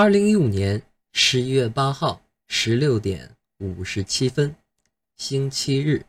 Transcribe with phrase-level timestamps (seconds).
[0.00, 0.80] 二零一五年
[1.12, 4.54] 十一月八号十六点五十七分，
[5.16, 6.06] 星期日。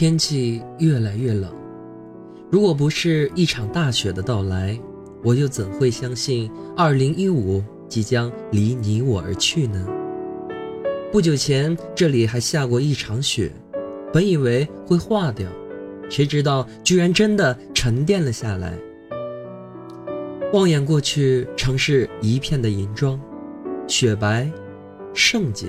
[0.00, 1.52] 天气越来越冷，
[2.50, 4.80] 如果不是一场大雪的到来，
[5.22, 9.86] 我又怎会相信2015即将离你我而去呢？
[11.12, 13.52] 不久前这里还下过一场雪，
[14.10, 15.46] 本以为会化掉，
[16.08, 18.72] 谁知道居然真的沉淀了下来。
[20.54, 23.20] 望眼过去，城市一片的银装，
[23.86, 24.50] 雪白，
[25.12, 25.66] 圣洁，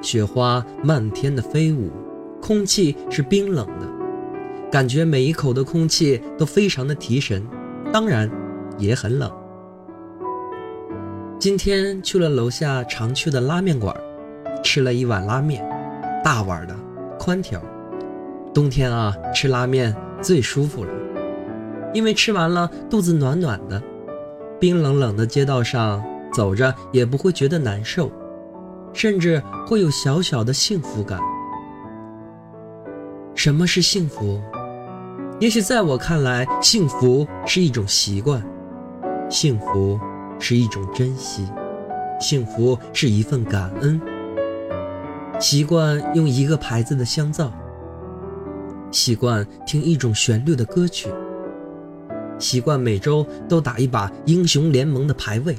[0.00, 1.90] 雪花漫天的飞舞。
[2.42, 3.88] 空气是冰冷的，
[4.68, 7.46] 感觉每一口的空气都非常的提神，
[7.92, 8.28] 当然
[8.76, 9.30] 也很冷。
[11.38, 13.96] 今天去了楼下常去的拉面馆，
[14.60, 15.64] 吃了一碗拉面，
[16.24, 16.74] 大碗的，
[17.16, 17.62] 宽条。
[18.52, 20.90] 冬天啊，吃拉面最舒服了，
[21.94, 23.80] 因为吃完了肚子暖暖的，
[24.58, 28.10] 冰冷冷的街道上走着也不会觉得难受，
[28.92, 31.20] 甚至会有小小的幸福感。
[33.42, 34.40] 什么是幸福？
[35.40, 38.40] 也许在我看来，幸福是一种习惯，
[39.28, 39.98] 幸福
[40.38, 41.44] 是一种珍惜，
[42.20, 44.00] 幸福是一份感恩。
[45.40, 47.50] 习惯用一个牌子的香皂，
[48.92, 51.08] 习惯听一种旋律的歌曲，
[52.38, 55.58] 习惯每周都打一把英雄联盟的排位，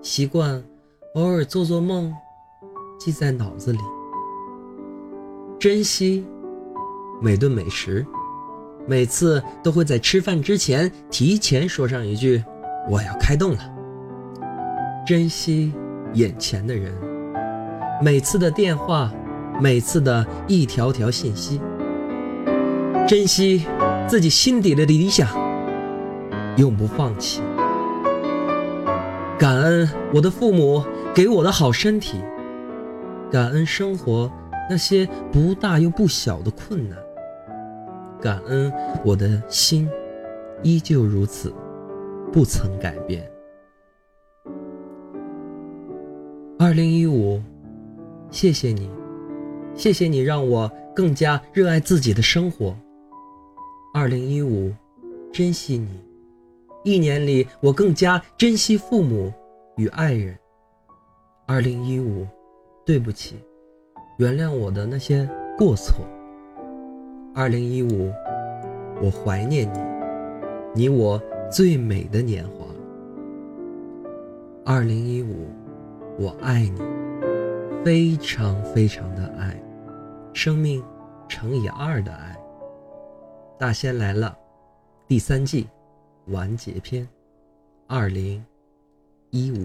[0.00, 0.62] 习惯
[1.16, 2.14] 偶尔做做梦，
[3.00, 3.80] 记在脑子里，
[5.58, 6.24] 珍惜。
[7.20, 8.06] 每顿美食，
[8.86, 12.42] 每次都会在吃饭之前提前说上一句
[12.88, 13.58] ：“我要开动了。”
[15.06, 15.72] 珍惜
[16.14, 16.94] 眼前的人，
[18.02, 19.12] 每次的电话，
[19.60, 21.60] 每次的一条条信息，
[23.08, 23.64] 珍惜
[24.06, 25.28] 自己心底的理想，
[26.56, 27.40] 永不放弃。
[29.38, 32.20] 感恩我的父母给我的好身体，
[33.30, 34.30] 感恩生活
[34.70, 36.98] 那些不大又不小的困难。
[38.20, 38.72] 感恩
[39.04, 39.88] 我的心，
[40.62, 41.52] 依旧如此，
[42.32, 43.30] 不曾改变。
[46.58, 47.40] 二零一五，
[48.30, 48.90] 谢谢你，
[49.74, 52.76] 谢谢你让我更加热爱自己的生活。
[53.94, 54.72] 二零一五，
[55.32, 55.88] 珍惜你，
[56.82, 59.32] 一年里我更加珍惜父母
[59.76, 60.36] 与爱人。
[61.46, 62.26] 二零一五，
[62.84, 63.36] 对不起，
[64.18, 66.04] 原谅我的那些过错。
[67.38, 68.12] 二零一五，
[69.00, 69.78] 我怀念你，
[70.74, 72.66] 你我最美的年华。
[74.64, 75.46] 二零一五，
[76.18, 76.80] 我爱你，
[77.84, 79.56] 非常非常的爱，
[80.32, 80.82] 生命
[81.28, 82.36] 乘以二的爱。
[83.56, 84.36] 大仙来了，
[85.06, 85.68] 第三季
[86.26, 87.08] 完结篇，
[87.86, 88.44] 二零
[89.30, 89.64] 一五。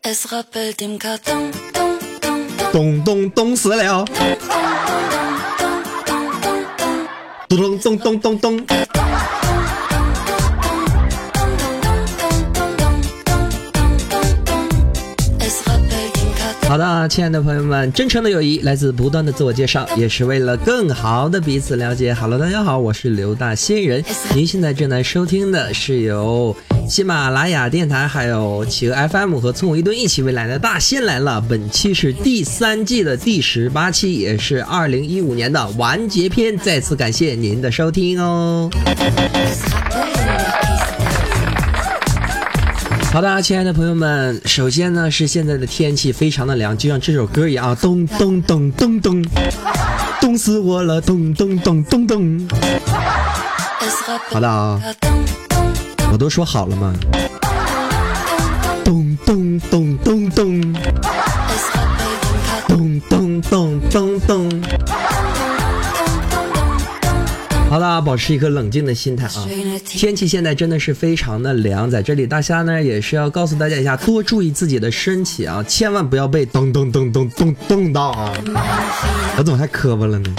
[0.03, 4.07] Es rappelt im Karton, dong, dong, dong, 咚咚咚死了，
[7.51, 9.42] 咚咚咚咚咚咚。
[16.69, 22.15] 好的，亲爱的朋友们，真诚的友谊来自不断的自我介绍，也是为了更好的彼此了解。
[22.15, 24.03] Hello，大家好，我是刘大仙人。
[24.35, 26.57] 您现在正在收听的是由
[26.89, 31.45] 喜马拉雅电台、还有企鹅 FM 和村我一顿一起未来的大仙来了。
[31.47, 36.57] 本期是第三季的第十八期，也是二零一五年的完结篇。
[36.57, 38.71] 再次感谢您的收听哦。
[43.13, 49.23] 好的，亲爱的朋友们，首先呢是现在的天气非常的凉，就像这首歌一样，咚咚咚咚咚，
[50.19, 52.49] 冻死我了，咚咚咚咚咚。
[54.31, 54.81] 好的啊，
[56.11, 56.95] 我都说好了吗？
[58.83, 60.75] 咚咚咚咚咚，
[62.67, 64.62] 咚咚咚咚咚。
[67.73, 69.49] 好了，保持一颗冷静的心态啊！
[69.87, 78.31] 天气现在真的是非常的凉，在这里大虾呢也是要告诉大家一下，多注意自己的身体啊，千万不要被咚咚咚咚咚咚到啊！
[79.39, 80.35] 我怎么还磕巴了呢？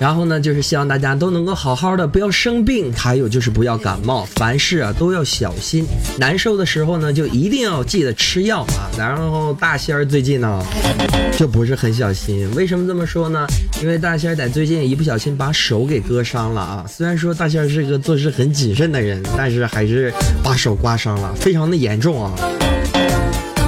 [0.00, 5.84] 然后呢，就是希望大家都能够好好的，不要生病，还有就是不要感冒，凡事啊都要小心。
[6.18, 8.86] 难受的时候呢，就一定要记得吃药啊。
[8.96, 10.64] 然后大仙儿最近呢，
[11.36, 12.48] 就不是很小心。
[12.54, 13.44] 为什么这么说呢？
[13.82, 16.84] 因为大仙儿在最近一不小心把手给割伤了啊。
[16.88, 20.12] 虽然说大仙儿是一个做事很谨慎的人，但是还是
[20.44, 22.32] 把手刮伤了，非常的严重啊，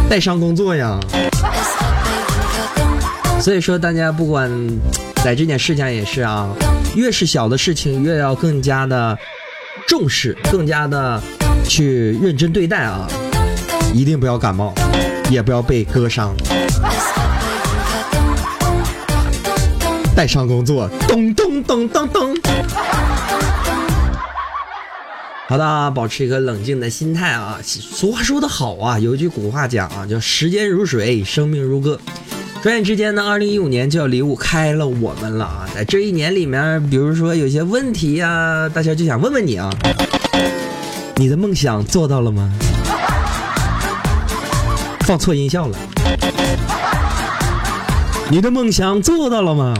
[0.08, 1.00] 带伤工作呀。
[3.40, 4.48] 所以说，大家不管。
[5.22, 6.49] 在这件事情也是啊，
[6.96, 9.17] 越是小的事情，越要更加的
[9.87, 11.22] 重视，更加的
[11.69, 13.06] 去认真对待啊！
[13.93, 14.72] 一定不要感冒，
[15.31, 16.34] 也不要被割伤。
[20.17, 22.37] 带伤工作，咚咚咚咚咚。
[25.49, 27.58] 好的，保持一个冷静的心态啊！
[27.62, 32.00] 俗话说得好啊，有一句古话讲啊，叫时间如水，生命如歌。
[32.62, 35.66] 转眼之间呢，二零一五年就要离开了我们了啊！
[35.74, 39.70] 在这一年里面，比如说有些问题呀，大家就想问问你啊，
[41.16, 42.52] 你的梦想做到了吗？
[45.06, 45.78] 放错音效了。
[48.28, 49.72] 你的梦想做到了吗？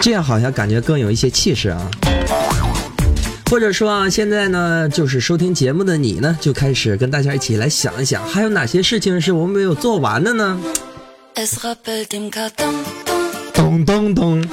[0.00, 1.80] 这样好像感觉更有一些气势啊。
[3.48, 10.58] 或者说啊，现在呢，就是收听节目的你呢，就开始跟大家一起来想一想，还有哪些事情是我们没有做完的呢？
[13.54, 14.44] 咚咚咚！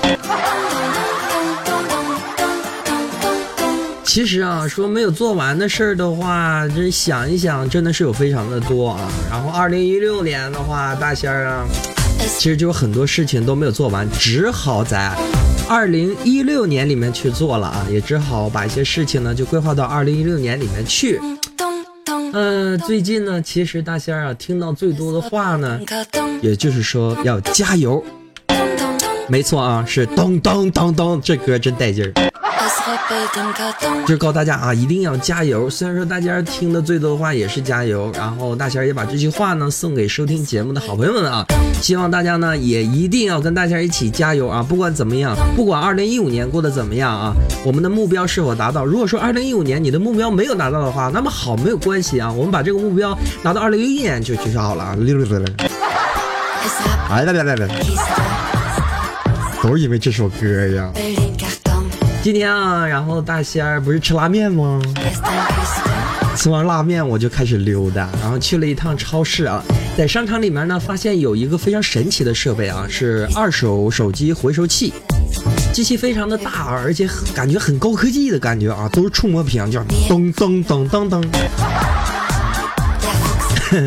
[4.04, 9.12] 其实啊，说没有做完的事儿的话，这想一想，真的是有非常的多啊。
[9.32, 11.66] 然后二零一六年的话，大仙儿啊，
[12.38, 15.12] 其实就有很多事情都没有做完，只好在
[15.68, 21.20] 二零一六年里面去做了啊，也只好把一些事情呢就规划到二零一六年里面去。
[22.38, 25.80] 嗯，最近呢，其实大仙儿啊，听到最多的话呢，
[26.42, 28.04] 也就是说要加油。
[29.30, 32.12] 没错啊，是咚咚咚咚，这歌真带劲儿。
[34.02, 35.68] 就是告诉大家啊，一定要加油。
[35.68, 41.44] 虽然说大家听的最多的话也是加油，然后大仙也把这句话呢送给收听节目的好朋友们啊，
[41.82, 44.64] 希望大家呢也一定要跟大仙一起加油啊！
[44.68, 47.34] 不管怎么样，不管二零一五年过得怎么样啊，
[47.66, 48.86] 我们的目标是否达到？
[48.86, 54.96] 如果说二零一五年你的目标没有达到的话，那么好，没有关系啊，我们把这个目标拿到二零一一年就就好了啊！
[55.00, 55.48] 六六六六，
[57.10, 57.68] 哎来来来来，
[59.64, 60.92] 都是因为这首歌呀。
[62.25, 64.81] 今天啊，然后大仙儿不是吃拉面吗？
[66.36, 69.63] 吃完拉面我就开始溜达，然后去了一趟超市啊，
[69.95, 74.92] 在商场里面呢，发现有一个非常神奇的设备啊，是二手手机回收器，
[75.72, 81.24] 机器非常的大，而且感觉很高科技的感觉啊，都是触摸屏，叫噔噔噔噔噔。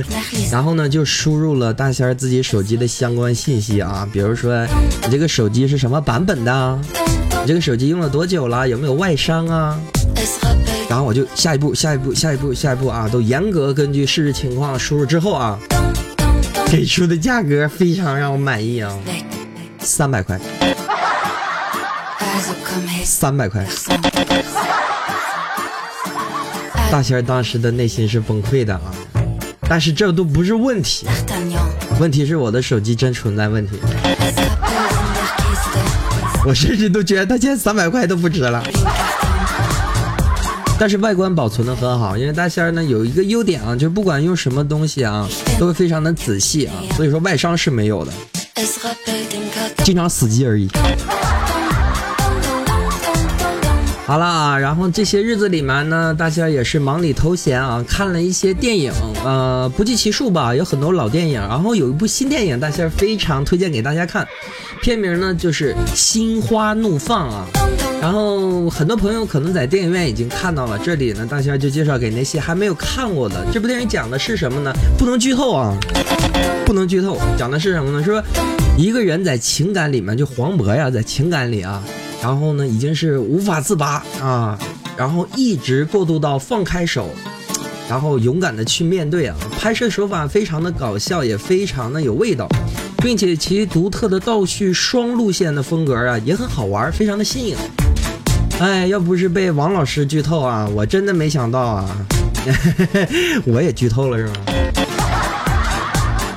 [0.53, 4.65] 然后呢，就输入了大仙儿自己手机的相关信息啊，比如说
[5.03, 6.79] 你这个手机是什么版本的？
[7.49, 8.69] 这个手机用了多久了？
[8.69, 9.81] 有没有外伤啊？
[10.87, 15.59] 然后我就下一步，下一步，下一步，下一步啊，都严格根据事实情况输入之后啊，
[16.71, 18.93] 给出的价格非常让我满意啊，
[19.79, 20.39] 三百块，
[23.03, 23.67] 三百块。
[26.91, 28.93] 大仙当时的内心是崩溃的啊，
[29.67, 31.07] 但是这都不是问题，
[31.99, 33.79] 问题是我的手机真存在问题。
[36.49, 38.65] 我甚至都觉得它现在三百块都不值了，
[40.79, 45.29] 但是外观保存的很好，因为大仙儿呢有一个优点啊，就是不管用什么东西啊，
[45.59, 48.13] 都会非常的仔细啊，所以说外伤是没有的，
[49.85, 50.67] 经常死机而已。
[54.07, 58.91] 好了啊，然后这些日子里面呢，大仙也是忙里偷闲啊，看了一些电影，
[59.23, 61.39] 呃，不计其数吧，有很多老电影。
[61.43, 64.27] 然后有一部新电影，大仙儿非常推荐给大家看，
[64.83, 67.47] 片名呢就是《心花怒放》啊。
[68.01, 73.45] 然后很多朋友可能在电影院已经看到了，这里呢，大仙就介绍给那些还没有看过的。
[73.53, 74.73] 这部电影讲的是什么呢？
[74.97, 75.77] 不能剧透啊，
[76.65, 77.19] 不能剧透。
[77.37, 78.05] 讲的是什么呢？
[78.05, 78.23] 说
[78.77, 81.83] 一个人在情感里面，就黄渤呀，在情感里啊。
[82.23, 84.59] 然后呢，已经是无法自拔啊，
[84.97, 87.11] 然后一直过渡到放开手，
[87.89, 89.37] 然后勇敢的去面对啊。
[89.59, 92.49] 拍摄手法非常的搞笑，也非常的有味道，
[93.03, 97.57] 并且其独特的倒叙双路线的风格啊，也很好玩，非常的新颖。
[98.59, 102.07] 哎，要不是被王老师剧透啊，我真的没想到啊，
[103.47, 104.33] 我也剧透了是吗？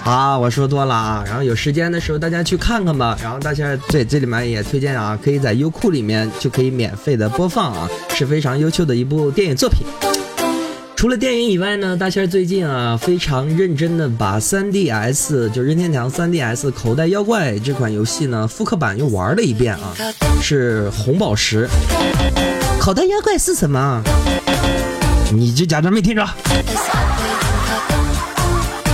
[0.05, 3.17] 啊，我说多了啊，然后有时间的时候大家去看看吧。
[3.23, 9.83] 然后大家在这里面也推荐啊，可以在优酷里面就可以免费的播放啊，是非常优秀的一部电影作品。
[11.01, 19.95] 除了电影以外呢，大仙最近啊非常认真的把 3DS 就任天堂 3DS 口袋妖怪这款游戏呢复刻版又玩了一遍啊，
[20.43, 21.67] 是红宝石。
[22.79, 24.03] 口袋妖怪是什么？
[25.33, 26.23] 你就假装没听着。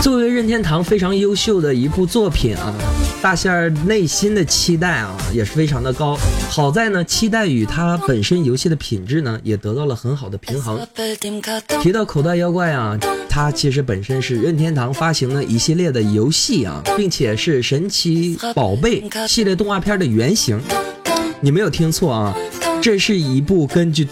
[0.08, 2.74] 作为任天堂非常优秀的一部作品啊，
[3.22, 6.18] 大仙儿内心的期待啊也是非常的高。
[6.50, 10.80] 好在呢，期待与它本身游戏的品质呢也得到了很好的平衡。
[11.84, 12.98] 提到口袋妖怪啊，
[13.28, 20.58] 它其实本身是任天堂发行的一系列的游戏啊，并且是神奇宝贝系列动画片的原型。
[21.42, 22.34] 你没有听错啊，
[22.82, 24.08] 这是一部根据。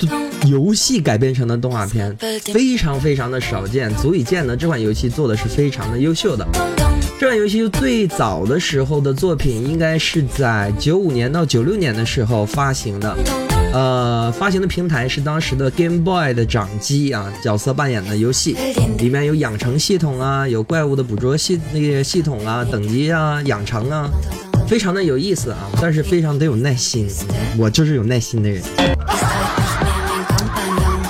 [0.46, 2.16] 游戏改编成的动画片
[2.54, 6.46] 非常非常的少见，足以见得这款游戏做的是非常的优秀的。
[7.20, 13.16] 这款游戏最早的时候的作品应该是在九五年到九六年的时候发行的，
[13.74, 18.56] 呃，发行的平台是当时的 Game Boy 的掌机啊，角色扮演的游戏，
[19.00, 24.10] 里面有养成系统啊，有怪物的捕捉系那个系统啊，等级啊，养成啊，
[24.68, 27.08] 非常的有意思啊，但是非常得有耐心，
[27.58, 28.62] 我就是有耐心的人。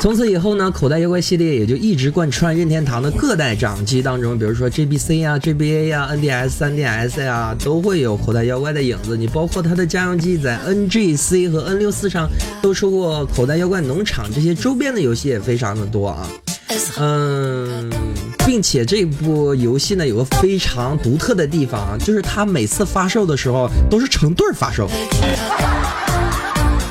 [0.05, 9.17] 从此以后呢，口袋妖怪系列也就一直贯穿任天堂的各代掌机当中，比如说 GBC 啊、GBA 呀、NDS、3DS 呀，都会有口袋妖怪的影子。
[9.17, 12.29] 你包括它的家用机在 NGC 和 N64 上
[12.61, 16.27] 都出过口袋妖怪农场这些周边的游戏也非常的多啊。
[16.99, 17.89] 嗯，
[18.45, 24.87] 并且这部游戏呢有个非常独特的地方啊，就是它每次发售的时候都是成对发售。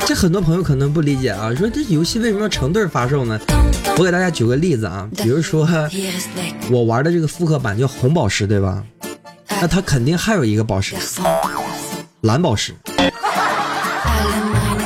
[0.06, 3.40] 这很多朋友可能不理解啊，说这游戏为什么要成对发售呢？
[3.96, 5.66] 我给大家举个例子啊，比如说
[6.70, 8.84] 我玩的这个复刻版叫红宝石，对吧？
[9.60, 10.94] 那它肯定还有一个宝石，
[12.20, 12.74] 蓝宝石。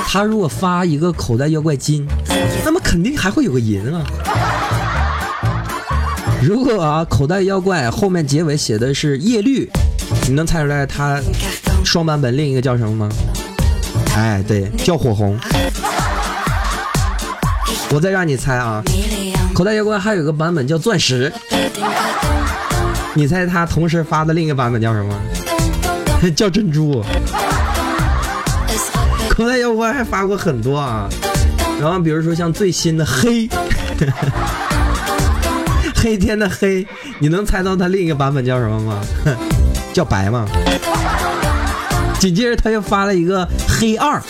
[0.07, 2.07] 他如果发一个口袋妖怪金，
[2.65, 4.05] 那么肯定还会有个银啊。
[6.41, 9.69] 如果啊口袋妖怪后面结尾写的是叶绿，
[10.29, 11.21] 你能猜出来它
[11.85, 13.09] 双版本另一个叫什么吗？
[14.19, 15.39] 哎，对，叫火红。
[17.91, 18.83] 我再让你猜啊，
[19.55, 21.33] 口袋妖怪还有个版本叫钻石。
[23.15, 25.15] 你猜他同时发的另一个版本叫什么？
[26.35, 27.01] 叫珍珠。
[29.31, 31.09] 口袋妖怪还发过很多啊，
[31.81, 33.49] 然后比如说像最新的黑，
[35.95, 36.85] 黑天的黑，
[37.21, 39.01] 你能猜到他另一个版本叫什么吗？
[39.95, 40.45] 叫白吗？
[42.19, 43.49] 紧接着他又发了一个
[43.81, 44.21] 黑二，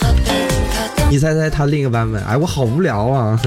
[1.09, 2.23] 你猜猜他另一个版本？
[2.23, 3.41] 哎，我好无聊啊！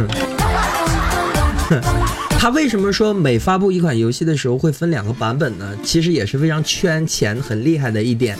[2.37, 5.65] 他为什么说每发布一款游戏的时候会分两个版本呢？
[5.85, 8.37] 其实也是非常圈钱很厉害的一点，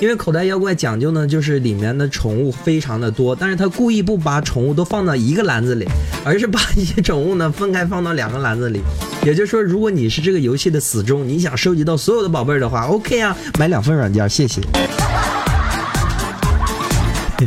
[0.00, 5.88] 因为口袋妖怪讲究呢，就是里面的宠物非常的多，但是他故意不把宠物都放到一个篮子里，
[6.24, 8.80] 而是把一些宠物呢分开放到两个篮子里。
[9.24, 14.60] 也就是说，如果你是这个游戏的死忠，你想收集到所有的宝贝的话，OK 啊，买两份软件，谢谢。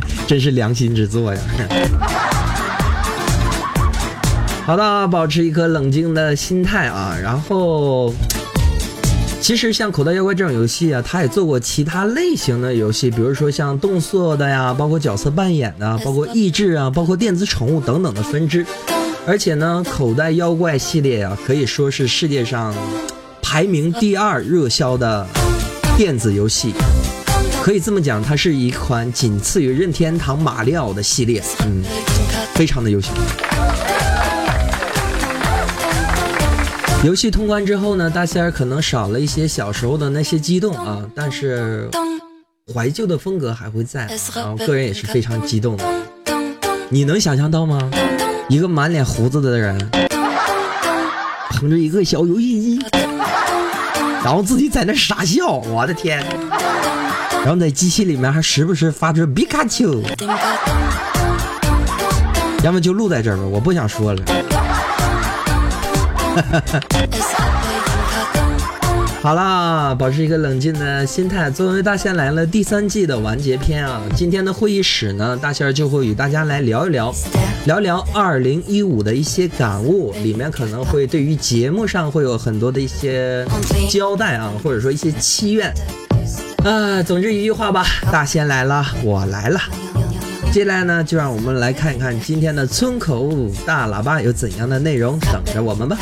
[0.28, 1.40] 真是良心之作呀！
[4.66, 7.18] 好的，保持一颗冷静的心态啊。
[7.22, 8.14] 然后，
[9.42, 18.66] 其实像口袋妖怪这种游戏啊，他也做过其他类型的游戏，比如说像动作的呀，包括角色扮演的，包括益智啊，包括电子宠物等等的分支。
[19.28, 22.74] 而且呢，口袋妖怪系列啊，可以说是世界上
[23.42, 25.28] 排名第二热销的
[25.98, 26.74] 电子游戏。
[27.64, 31.82] 可以这么讲，它是一款仅次于任天堂马里奥的系列，嗯，
[32.56, 33.08] 非常的优秀。
[37.06, 41.90] 游戏通关之后呢，大仙儿可能少了一些小时候的那些激动啊，但是
[42.74, 45.86] 怀旧的风格还会在啊，个人也是非常激动的。
[46.90, 47.90] 你能想象到吗？
[48.50, 49.90] 一个满脸胡子的人，
[51.52, 52.86] 捧着一个小游戏机，
[54.22, 56.22] 然后自己在那傻笑，我的天！
[57.44, 60.02] 然后在机器里面还时不时发出皮卡丘，
[62.64, 64.24] 要么就录在这儿吧，我不想说了。
[69.22, 71.52] 好啦，保持一个冷静的心态。
[71.52, 77.14] 作为大仙来了第三季的完结篇啊，今天的会议室呢，大仙就会与大家来聊一聊，
[77.66, 83.46] 聊聊二零一五的一些感悟，里面可能会对于节目上会有很多的一些
[83.90, 85.74] 交代啊，或者说一些祈愿。
[86.64, 89.60] 啊，总之一句话吧，大仙来了，我来了。
[90.54, 93.30] 接下来呢，就让我们来看一看今天的村口
[93.66, 95.98] 大喇叭有怎样的内容等着我们吧。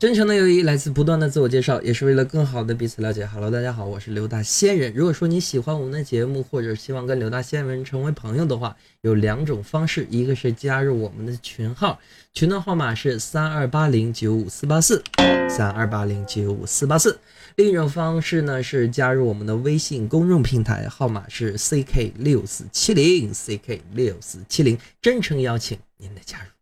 [0.00, 3.26] 真诚的友谊来自不断的自我介绍，也是为了更好的彼此了解。
[3.26, 4.90] Hello，大家好，我是刘大仙人。
[4.94, 12.00] 如果说你喜欢我们的节目，或者希望跟刘大仙人成为朋友的话，有两种方式，一个是加入我们的群号，
[12.32, 15.02] 群的号码是三二八零九五四八四，
[15.50, 17.18] 三二八零九五四八四。
[17.56, 26.59] 另一种方式呢是加入我们的微信公众平台，号码是 ck 六四七零 ck 六四七零，真诚邀请您的加入。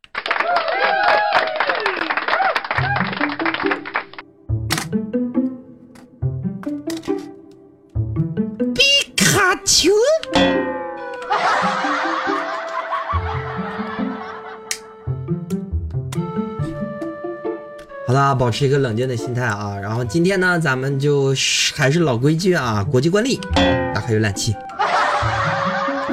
[9.68, 9.90] 球。
[18.06, 19.76] 好了，保持一个冷静的心态啊。
[19.78, 21.34] 然后今天呢，咱们就
[21.74, 23.38] 还是老规矩啊，国际惯例，
[23.94, 24.56] 打开浏览器，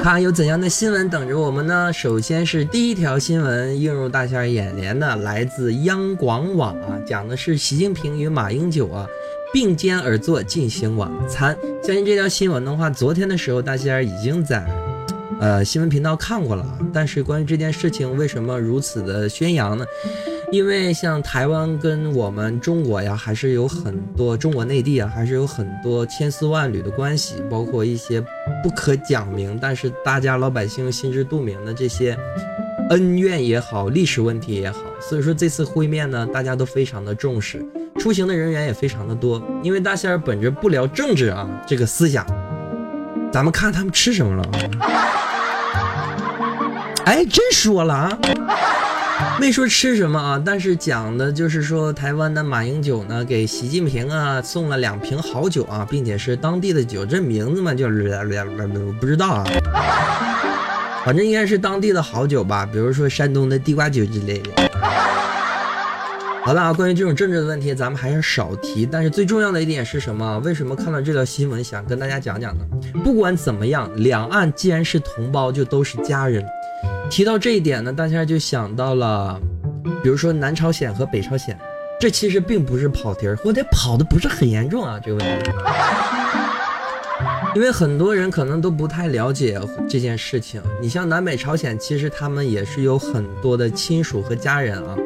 [0.02, 1.90] 看有怎样的新闻等着我们呢？
[1.90, 9.06] 首先是第一条新闻映入大家眼帘的，来自央广网啊，讲的是习近平与马英九啊。
[9.52, 14.66] 并肩而坐进行晚餐，相信这条新闻的话，昨天的时候大家已经在，
[15.40, 16.78] 呃新闻频道看过了。
[16.92, 19.84] 但是关于这件事情为什么如此的宣扬呢？
[20.52, 28.20] 因为像台湾跟我们中国呀，还是有很多中国内地啊，还是有很多千丝万缕的关系，包括一些
[28.62, 32.16] 不可讲明，但是大家老百姓心知肚明的这些
[32.90, 34.78] 恩怨也好，历史问题也好。
[35.00, 37.64] 所以说这次会面呢，大家都非常的重视。
[37.98, 42.24] 出行的人员也非常的多，因为大仙儿本着不聊政治啊这个思想，
[43.32, 44.48] 咱们看他们吃什么了。
[47.04, 48.18] 哎，真说了啊，
[49.40, 57.88] 没说吃什么啊，但是讲的就是说台湾的马英九呢给习近平啊送了两瓶好酒啊，并且是当地的酒，这名字嘛叫
[59.00, 59.44] 不知道啊，
[61.04, 64.50] 反正应该是当地的好酒吧，比如说山东的地瓜酒之类的。
[66.46, 68.86] 好了，关于这种政治的问题，咱们还是少提。
[68.86, 70.38] 但是最重要的一点是什么？
[70.44, 72.64] 为什么看到这条新闻想跟大家讲讲呢？
[73.02, 76.46] 不管怎么样，两岸既然是同胞，就都是家人。
[77.10, 79.40] 提到这一点呢，大家就想到了，
[80.04, 81.58] 比如说南朝鲜和北朝鲜，
[81.98, 85.50] 这其实并不是跑题儿，或者跑的不是很严重啊，这个问题。
[87.56, 90.62] 因为很多人可能都不太了解这件事情。
[90.80, 94.96] 你像南北朝鲜，其实他们也是有很多的亲属和家人啊，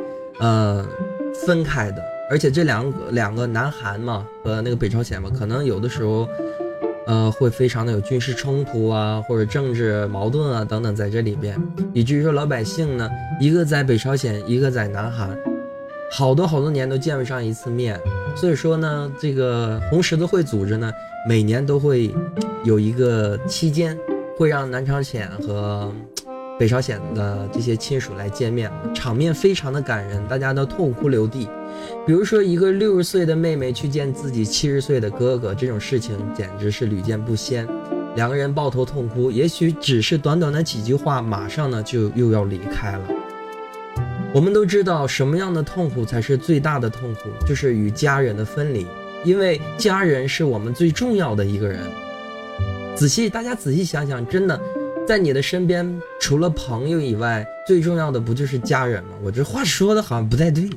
[0.40, 0.86] 呃。
[1.46, 6.28] 分开的，而且这两个两个南韩嘛和那个北朝鲜嘛，可能有的时候，
[7.06, 11.60] 呃，会非常的有军事冲突啊，或者政治矛盾啊等等在这里边，
[11.92, 13.08] 以至于说老百姓呢，
[13.40, 15.36] 一个在北朝鲜，一个在南韩，
[16.12, 17.98] 好多好多年都见不上一次面，
[18.36, 20.92] 所以说呢，这个红十字会组织呢，
[21.28, 22.14] 每年都会
[22.64, 23.98] 有一个期间，
[24.36, 25.92] 会让南朝鲜和。
[26.60, 31.48] 北朝鲜的这些亲属来见面，场面非常的感人，大家都痛哭流涕。
[32.06, 37.66] 比如说，一个六十岁的妹妹去见自己七十岁的哥哥，这种事情简直是屡见不鲜。
[38.14, 43.08] 两个人抱头痛哭，也许只是短短的几句话，马上呢就又要离开了。
[44.34, 48.86] 我们都知道，什么样的痛苦才是最大的痛苦，就是与家人的分离，
[49.24, 51.80] 因为家人是我们最重要的一个人。
[52.94, 54.60] 仔细，大家仔细想想，真的。
[55.06, 59.10] 在你的身边，除了朋友以外，最重要的不就是家人吗？
[59.22, 60.70] 我这话说的好像不太对。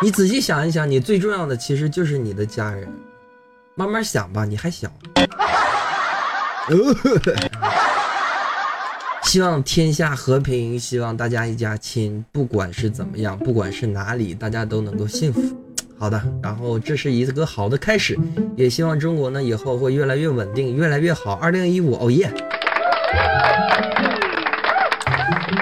[0.00, 2.88] 你仔细想一想，你最重要的其实就是你的家人。
[3.76, 4.90] 慢慢想吧，你还小。
[9.22, 12.24] 希望天下和平，希望大家一家亲。
[12.32, 15.40] 不管是怎么样，不管是哪里，大家都能够幸福。
[16.02, 18.18] 好的，然后这是一个好的开始，
[18.56, 21.34] 也希望中国呢以后会越来越稳定，越来越好。
[21.34, 22.28] 二零一五，哦耶！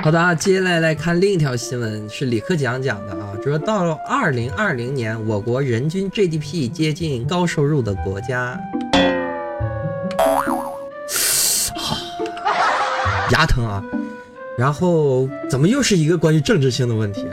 [0.02, 8.58] 好的啊，接下来来看另一条新闻，是李克强讲的啊，说到了二零二零年，我国人均 GDP 接近高收入的国家。
[13.30, 13.84] 牙疼啊！
[14.56, 17.26] 然后怎么又是一个关于政治性的问题？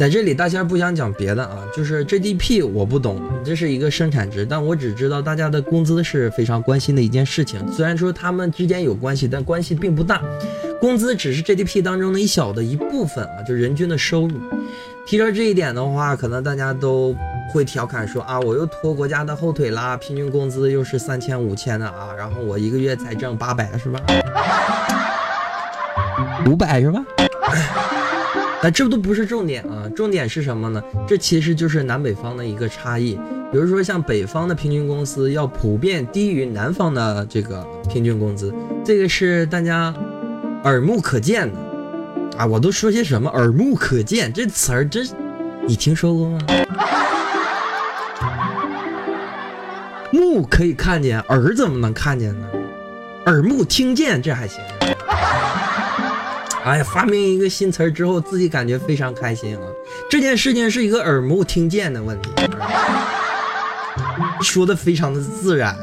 [0.00, 7.70] 在这里，大仙不想讲别的啊，就是 GDP 我不懂，这是一个生产值，但我只知道大家的工资是非常关心的一件事情。
[7.70, 10.22] 虽然说他们之间有关系，但关系并不大。
[10.80, 14.40] 工资只是 GDP 当中的一小的一部分啊，就人均的收入。
[15.04, 17.14] 提到这一点的话，可能大家都
[17.52, 24.00] 会调侃说啊，我又拖国家的后腿啦，平均工资又是三千五千的啊，然后我一个月才挣八百是吧？
[26.46, 27.04] 五百是吧？
[28.62, 30.82] 那这都不是重点啊，重点是什么呢？
[31.08, 33.18] 这其实就是南北方的一个差异。
[33.50, 39.92] 比如说，像北方的平均工资要普遍低于南方的这个平均工资，这个是大家
[40.64, 41.58] 耳目可见的
[42.36, 42.46] 啊！
[42.46, 43.30] 我都说些什么？
[43.30, 45.00] 耳目可见这词儿，这
[45.66, 46.38] 你听说过吗？
[50.12, 52.46] 目可以看见，耳怎么能看见呢？
[53.26, 54.60] 耳目听见这还行。
[56.62, 59.62] 哎呀，发明一个新词儿之后，自己感觉非常开心啊！
[60.10, 62.30] 这件事情是一个耳目听见的问题，
[64.42, 65.74] 说的非常的自然。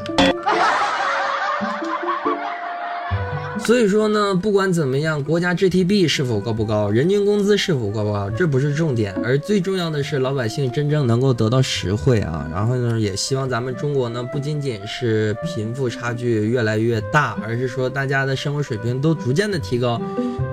[3.68, 12.48] 所以说呢，不管怎么样，国家 GDP 是否高不高，人均工资是否高不高，这不是重点，而最重要的是老百姓真正能够得到实惠啊。
[12.50, 20.00] 然后呢，也希望咱们中国呢，不仅仅是贫富差距越来越大，而是说大家的生活水平都逐渐的提高。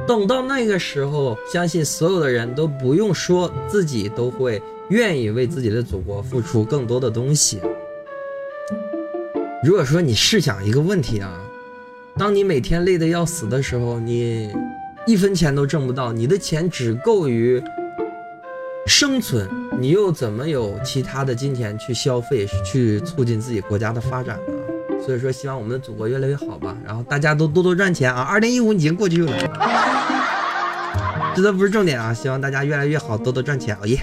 [0.06, 7.62] 等到那个时候，相信所有的人都不用说，自己都会愿意为自己的祖国付出更多的东西。
[9.63, 11.43] 如果说你试想一个问题啊。
[12.17, 14.49] 当你每天累得要死的时候，你
[15.06, 17.62] 一分钱都挣不到，你的钱只够于
[18.88, 25.04] 生存，你又怎么有其他的金钱去消费，去促进自己国家的发展呢？
[25.06, 26.78] 所以说，希望我们的祖国越来越好吧。
[26.86, 28.21] 然后大家都多多赚钱啊！
[28.21, 29.34] 二零一五已经过去了，
[31.36, 32.13] 这都不是重点啊！
[32.13, 33.99] 希望大家越来越好，多多赚钱，哦耶！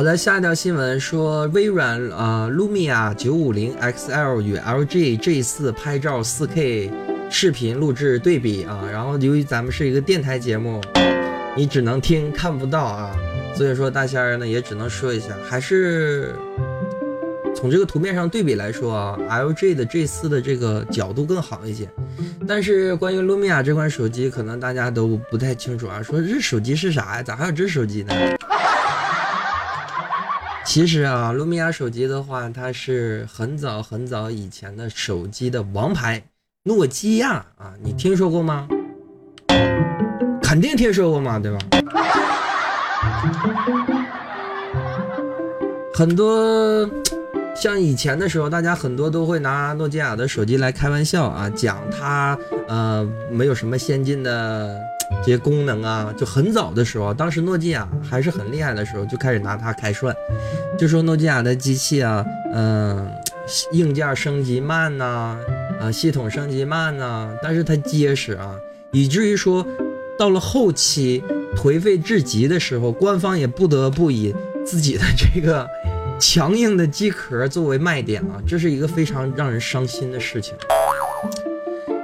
[0.00, 6.90] 好的，下一条新闻说，微软啊，Lumia 九五零 XL 与 LG G 四拍照四 K
[7.28, 10.80] 视频录制对比啊，然后由于咱们是一个电台节目，
[11.54, 13.14] 你只能听看不到啊，
[13.54, 16.34] 所以说大仙儿呢也只能说一下，还是
[17.54, 21.86] 从这个图片上对比来说啊，LG 的 G 四的这个角度更好一些，
[22.48, 27.22] 但是关于 Lumia 这款手机，可能大家都不太清楚啊，说这手机是啥呀？
[27.22, 28.14] 咋还有这手机呢？
[30.64, 36.22] 其实啊，卢米亚手机的话，它是很早很早以前的手机的王牌，
[36.62, 38.68] 诺基亚啊，你听说过吗？
[40.42, 41.58] 肯定听说过嘛，对吧？
[45.92, 46.88] 很多
[47.56, 54.80] 像以前的时候，大家很多都会拿诺基亚的手机来开玩笑啊，讲它呃没有什么先进的。
[55.18, 60.14] 这些功能啊，就很早的时候，当时诺基亚还是很厉害的时候，就开始拿它开涮，
[60.78, 63.10] 就说诺基亚的机器啊，嗯，
[63.72, 65.36] 硬件升级慢呐，
[65.80, 68.56] 啊，系统升级慢呐，但是它结实啊，
[68.92, 69.66] 以至于说
[70.18, 71.22] 到了后期
[71.56, 75.68] 颓废至极的时候，官方也不得不以自己的这个
[76.18, 80.54] 强硬的机壳作为卖点啊，这是一个非常让人伤心的事情。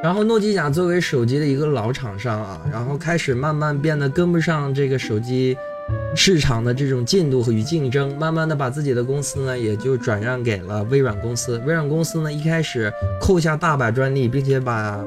[0.06, 5.58] 然后诺基亚作为手机的一个老厂商啊，然后开始慢慢变得跟不上这个手机
[6.14, 11.58] 市场的这种进度和与竞争，慢慢的把自己的公司呢也就转让给了微软公司。
[11.66, 12.88] 微软公司呢一开始
[13.20, 15.04] 扣下大把专利，并且把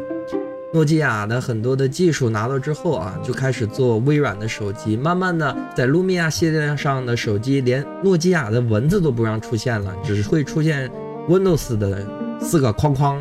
[0.73, 4.97] 诺基亚的很多的技术拿到之后啊，就开始做微软的手机。
[4.97, 10.91] 慢慢的，在卢米亚系列上的手机连诺基亚的文字都不让出现了，只会出现
[11.29, 12.05] Windows 的
[12.41, 13.17] 四个框框。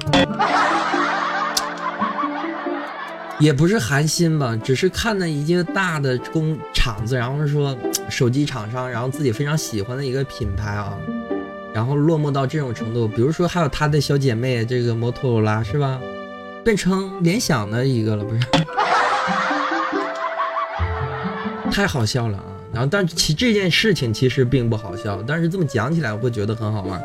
[3.41, 7.77] 也不是寒心吧，只是看了一个大的工厂子，然后说
[8.11, 10.99] 手机厂商，然后自己非常喜欢的一个品牌啊，
[11.73, 13.07] 然后落寞到这种程度。
[13.07, 16.01] 比如说还有他的小姐妹这个摩托罗拉是吧，
[16.65, 18.41] 变成联想的一个了，不是？
[21.71, 22.45] 太好笑了啊！
[22.73, 27.01] 然后但其这件事情其实并不好笑，但是这么讲起来我会觉得很好玩。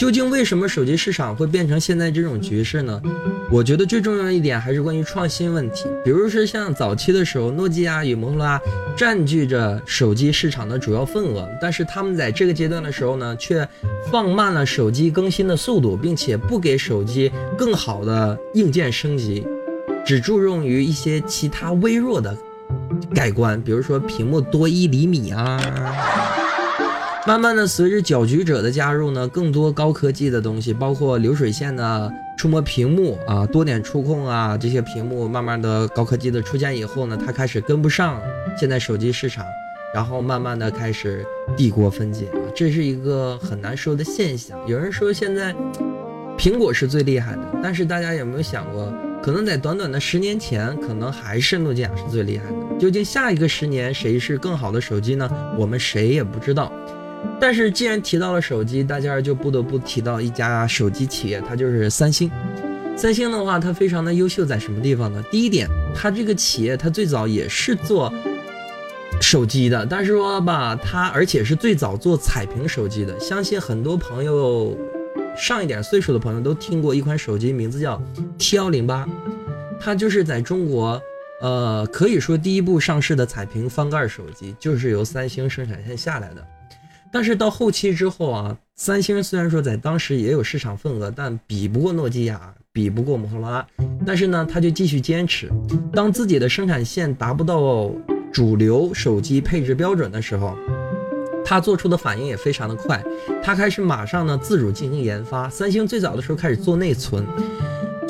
[0.00, 3.02] 究竟为什么手机市场会变成现在这种局势呢？
[3.50, 5.84] 我觉得最重要一点还是关于创新问题。
[6.02, 8.58] 比如说像早期的时候，诺基亚与摩托罗拉
[8.96, 13.68] 占据着手机市场的主要份额，但是他们在这个阶段的时候呢，却
[14.10, 19.46] 放慢了手机更新的速度，并且不给手机更好的硬件升级，
[20.02, 22.34] 只注重于一些其他微弱的
[23.14, 25.60] 改观，比如说屏幕多一厘米啊。
[27.26, 38.20] 慢慢的，随着搅局者的加入呢，更多高科技的东西，包括流水线的触摸屏幕啊、多点触控啊，这些屏幕慢慢的高科技的出现以后呢，它开始跟不上
[38.58, 39.44] 现在手机市场，
[39.94, 41.24] 然后慢慢的开始
[41.56, 44.58] 帝国分解啊，这是一个很难说的现象。
[44.66, 45.54] 有人说现在
[46.38, 48.90] 苹果是最厉害的，但是大家有没有想过，
[49.22, 52.78] 可能在短短的十年前，可能还是诺基亚是最厉害的。
[52.78, 55.30] 究竟下一个十年谁是更好的手机呢？
[55.58, 56.72] 我们谁也不知道。
[57.40, 62.30] 但是既然提到了手机，大家就不得不提到一家手机企业，它就是三星。
[62.96, 65.22] 三星的话，它非常的优秀在什么地方呢？
[65.30, 68.12] 第一点，它这个企业它最早也是做
[69.22, 73.18] 手机的，但是说吧，它而且是最早做彩屏手机的。
[73.18, 74.76] 相信很多朋友
[75.34, 78.02] 上一点岁数的朋友都听过一款手机，名字叫
[78.36, 79.08] T 幺零八，
[79.80, 81.00] 它就是在中国，
[81.40, 86.46] 呃，可以说第一部上市的彩屏翻盖手机，就是由三星生产线下来的。
[87.12, 93.66] 但是到后期之后啊，三星虽然说在当时也有市场份额，但比不过诺基亚，比不过摩托罗拉。
[94.06, 95.50] 但是呢，他就继续坚持。
[95.92, 97.90] 当自己的生产线达不到
[98.32, 100.56] 主流手机配置标准的时候，
[101.44, 103.02] 他做出的反应也非常的快。
[103.42, 105.48] 他开始马上呢自主进行研发。
[105.48, 107.26] 三星最早的时候开始做内存。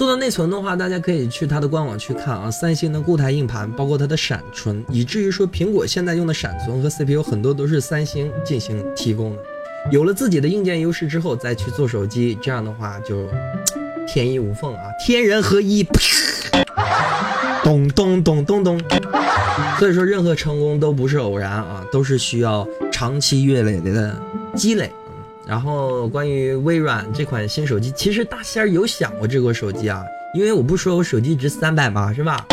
[0.01, 2.51] 做到内存的话，大家可以去它的官网去看啊。
[2.51, 9.43] 三星的固态硬盘，包括它的闪存，以至于说苹果现在用的闪存和 CPU 很多都是三星进行提供的。
[9.93, 13.29] 有了自己的硬件优势之后，再去做手机，这样的话就
[14.09, 15.87] 天衣无缝啊，天人合一。
[17.63, 18.81] 咚咚咚咚咚。
[19.79, 24.19] 所以说，任何成功都不是偶然啊，都是需要长期月累的
[24.57, 24.91] 积累。
[25.47, 32.13] 然后关于微软这款新手机，其实大仙儿有想过这个手机啊，因为我不说我手机值三百吗？
[32.13, 32.47] 是吧？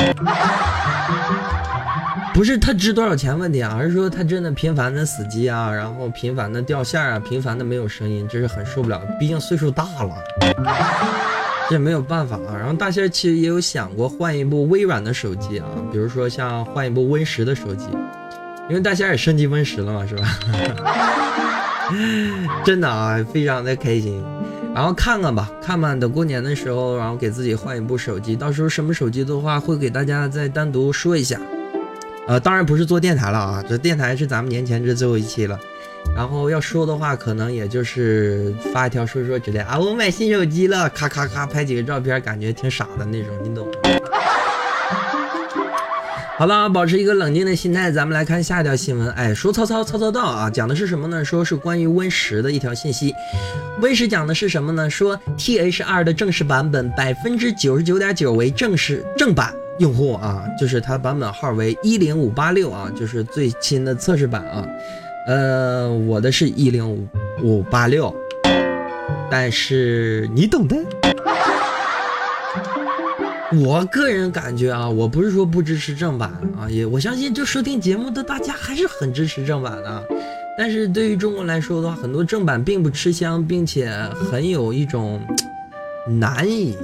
[2.34, 9.02] 不是它值多少钱问题啊，而是说它真的频繁的死机啊，然后频繁的掉线啊，频繁的没有声音，这是很受不了。
[9.19, 10.15] 毕竟岁数大了，
[11.69, 12.56] 这没有办法啊。
[12.56, 17.86] 然后大仙儿其实也有想过换一部微软的手机啊，比如说像换一部 Win 十的手机，
[18.69, 20.23] 因为大仙儿也升级 Win 十了嘛，是吧？
[22.65, 24.23] 真的啊，非常的开心，
[24.73, 31.39] 然后看看吧，看吧，等过年的时候，然后给自己换一部手机，到时候什么手机的话，会给大家再单独说一下。
[32.28, 35.58] 呃，当然不是做电台了啊，这电台是咱们年前这最后一期了，
[36.13, 43.65] 然后要说的话，可能也就是发一条说说之类啊，我买新手机了，咔咔咔拍几个照片，感觉挺傻的那种，你懂。
[46.38, 49.10] 好了，保持一个冷静的心态，咱们来看下一条新闻。
[49.13, 51.26] 哎，说曹操，曹操到啊，讲的是什么呢？
[51.26, 53.12] 说是关于 Win 十的一条信息。
[53.82, 54.88] Win 十讲的是什么呢？
[54.88, 64.63] 说 TH 二的正式版本百分之九十九点九为正式正版用户啊，就是它版本号为一零五八六啊，就是最新的测试版啊。
[65.26, 67.08] 呃，我的是一零五
[67.41, 68.15] 五八六，
[69.28, 70.78] 但是你懂的。
[73.55, 76.29] 我个人感觉啊，我不是说不支持正版
[76.60, 80.03] 啊，也我相信就收听节目的大家还是很支持正版的。
[80.57, 83.89] 但是对于中国来说的话，很多正版并不吃香，并且
[84.29, 85.21] 很有一种
[86.07, 86.77] 难以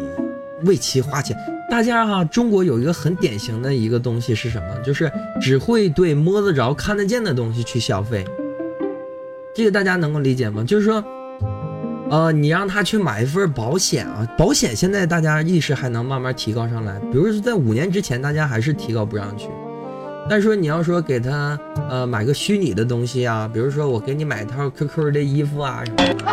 [0.64, 1.36] 为其花钱。
[1.70, 4.80] 大家哈，中国有一个很典型的一个东西是什么？
[4.86, 8.26] 就是只会对摸得着、看得见的东西去消费。
[9.54, 10.64] 这个大家能够理解吗？
[10.64, 11.04] 就是说。
[12.14, 17.00] 呃，你让他去买一份保险啊，保险现在大家意识还能慢慢提高上来。
[17.12, 19.50] 比如说在五年之前，大家还是提高不上去。
[20.30, 26.26] 但是说你要说给他呃买个虚拟的东西啊，比如说我给你买一套 QQ 的衣服啊什么的，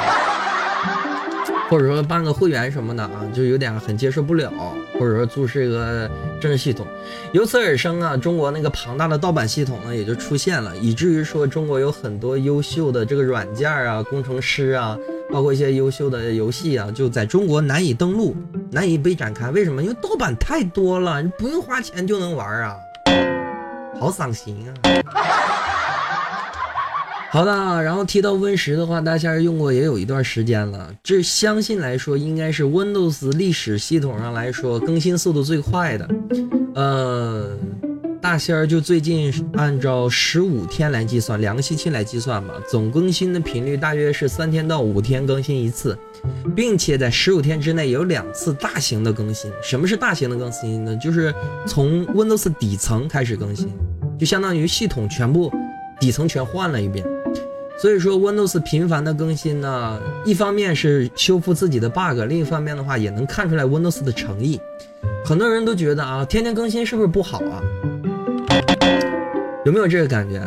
[1.71, 4.53] 或者说办个会员什么的啊，就有点很接受不了。
[4.95, 6.85] 或者说注册个政治系统，
[7.33, 14.99] 由此而生啊，中国那个庞大的盗版系统呢也就出现了，以至于说中国有很多优秀的这个软件啊，工程师啊。
[15.33, 18.35] 包括一些优秀的游戏啊，就在中国难以登录，
[18.73, 19.49] 难以被展开。
[19.53, 19.81] 为什么？
[19.81, 22.77] 因为盗版太多了，你不用花钱就能玩啊，
[24.01, 25.40] 好伤心啊！
[27.33, 36.09] 好的，然后提到 Win 十的话，大仙儿用过也有一段时间了，这相信来说应该是 Windows 历史系统上来说更新速度最快的，
[36.75, 37.57] 呃。
[38.23, 45.99] 大仙儿就最近按照十五天来计算，两个星期来计算吧，总更新的频率大约是三天到五天更新一次，
[46.55, 49.51] 并且在十五天之内有两次大型的更新。
[49.63, 50.95] 什么是大型的更新呢？
[50.97, 51.35] 就是
[51.67, 53.71] 从 Windows 底层开始更新，
[54.19, 55.51] 就相当于系统全部
[55.99, 57.03] 底层全换了一遍。
[57.81, 64.61] 所以说 Windows 频繁的更新呢，一方面是修复自己的 bug，另一方面的话也能看出来 Windows 的诚意。
[65.25, 67.63] 很多人都觉得啊，天天更新是不是不好啊？
[69.65, 70.43] 有没有这个感觉？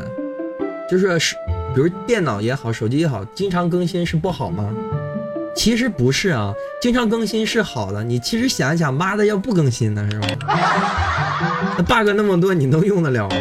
[0.87, 1.35] 就是是
[1.73, 4.69] 比如电脑也好，手机也好，经常更新是不好吗？
[5.55, 8.03] 其实不是啊，经常更新是好的。
[8.03, 10.27] 你其实想一想，妈的，要不更新呢，是吧？
[11.77, 13.35] 那 bug 那么多，你能用得了吗？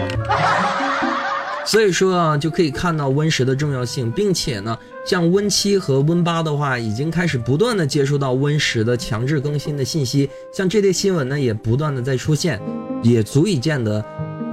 [1.65, 10.29] 所以说啊，就可以看到 Win 十的重要性，并且呢，像 Win 七和 Win 八的话，已经开始不断的接收到 Win 十的强制更新的信息。
[10.53, 12.61] 像这类新闻呢，也不断的在出现，
[13.03, 14.05] 也足以见得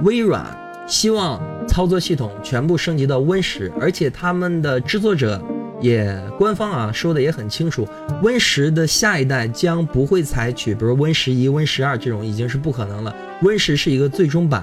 [0.02, 0.46] 微软
[0.86, 5.40] 希望操作系统全部升级到 Win 十，而且他们的制作者。
[5.82, 7.88] 也官方啊说的也很清楚
[8.22, 13.16] ，Win 十的下一代将不会采取，比如 Win 十一、Win 十二这种已经是不可能了。
[13.40, 14.62] Win 十是一个最终版，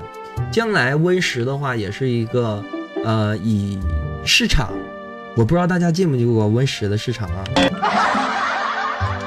[0.52, 2.64] 将来 Win 十的话也是一个，
[3.04, 3.80] 呃，以
[4.26, 4.72] 市场，
[5.36, 7.44] 我不知道大家进不进过 Win 十的市场啊，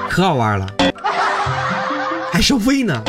[0.09, 0.67] 可好玩了，
[2.31, 3.03] 还收费呢。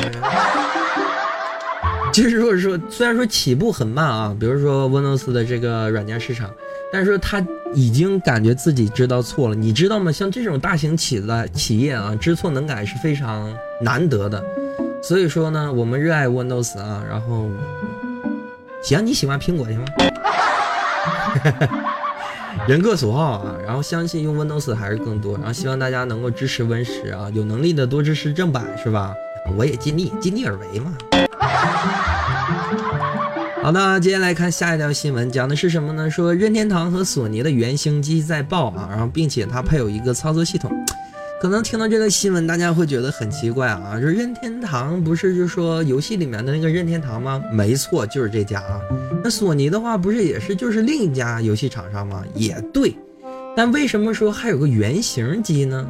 [2.13, 6.51] 就是如果说虽然说起步很慢啊，比如说 Windows 的这个软件市场。
[6.93, 10.13] 但是说他已经感觉自己知道错了，你知道吗？
[10.13, 14.45] 像这种大型企的企业啊，知错能改是非常难得的。
[15.03, 17.51] 所以说呢，我们热爱 Windows 啊，然后
[18.83, 19.87] 行，你喜欢苹果行吗？
[22.69, 29.13] 人各所好啊，然后相信用 Windows 还是更多，然后希望大家能够支持 Win 十啊，有能力的多支持正版是吧？
[29.57, 30.97] 我也尽力，尽力而为嘛。
[33.63, 36.09] 好的，接下来看下一条新闻，讲的是什么呢？
[36.09, 40.71] 说任天堂和索尼的原型机在爆啊，然后并且它配有一个操作系统。
[41.43, 47.43] 可能听到这个新闻，大家会觉得很奇怪啊，说任天堂不是就说游戏里面的那个任天堂吗？
[47.51, 48.81] 没错，就是这家啊。
[49.25, 52.23] 那索尼的话，不是也是就是另一家游戏厂商吗？
[52.37, 52.95] 也对，
[53.57, 55.85] 但为什么说还有个原型机呢？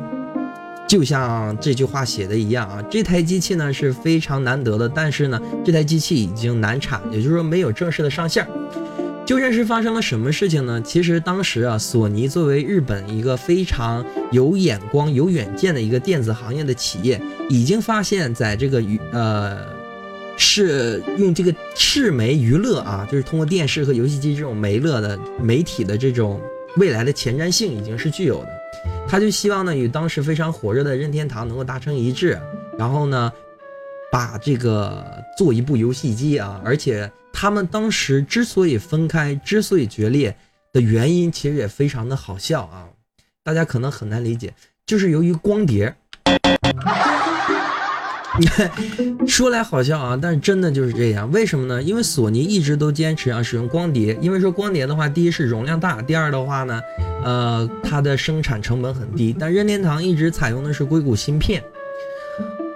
[0.88, 8.48] 就像这句话写的一样啊，这台机器呢是非常难得的，但是呢，这台机器已经难产，也就是说没有正式的上线。
[9.32, 10.82] 究竟是发生了什么事情呢？
[10.82, 17.18] 其实当时啊，索尼作为日本一个非常有眼光、有远见的一个电子行业的企业，
[17.48, 19.56] 已经发现，在这个娱呃，
[20.36, 26.38] 是用这个视媒娱乐啊，就是通过电视和游戏机这种媒乐的媒体的这种
[26.76, 28.48] 未来的前瞻性，已经是具有的。
[29.08, 32.38] 他就希望呢，与当时非常火热的任天堂能够达成一致，
[32.76, 33.32] 然后呢，
[34.10, 35.02] 把这个
[35.38, 36.60] 做一部游戏机啊。
[36.62, 37.10] 而且
[37.42, 40.36] 他们当时之所以分开，之所以决裂
[40.72, 42.86] 的原因，其实也非常的好笑啊。
[43.42, 44.54] 大家可能很难理解，
[44.86, 45.92] 就是由于光碟。
[49.26, 51.28] 说来好笑啊，但是真的就是这样。
[51.32, 51.82] 为什么呢？
[51.82, 56.80] 因为索尼一直都坚持啊使用光碟，因为说光碟的话，第一是容量大，第二的话呢，
[57.24, 59.34] 呃，它的生产成本很低。
[59.36, 61.60] 但任天堂一直采用的是硅谷芯片。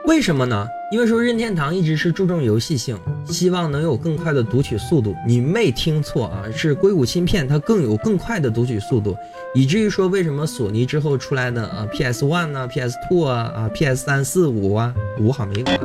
[0.06, 0.68] 为什么呢？
[0.92, 5.16] 因为说任天堂一直是注重游戏性，希望能有更快的读取速度。
[5.26, 9.16] 你没听错啊，是硅谷芯片它更有更快的读取速度，
[9.52, 15.76] 以至于说为什么索尼之后出来的啊 PS One 呢，PS Two 啊啊 PS 三四五啊五好没关，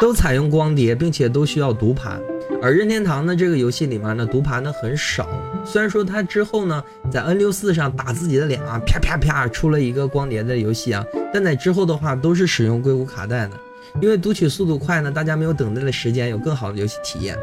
[0.00, 2.20] 都采用光碟，并且都需要读盘。
[2.62, 5.28] 而任天堂呢这个游戏里面呢，读盘呢很少。
[5.64, 13.52] 虽然说它之后呢，在 N 六四上打自己的脸啊，啪啪啪出了一个光碟的游戏啊，但在之后的话都是使用硅谷卡带的，
[14.00, 17.36] 因为读取速度快呢，大家没有等待的时间，有更好的游戏体验。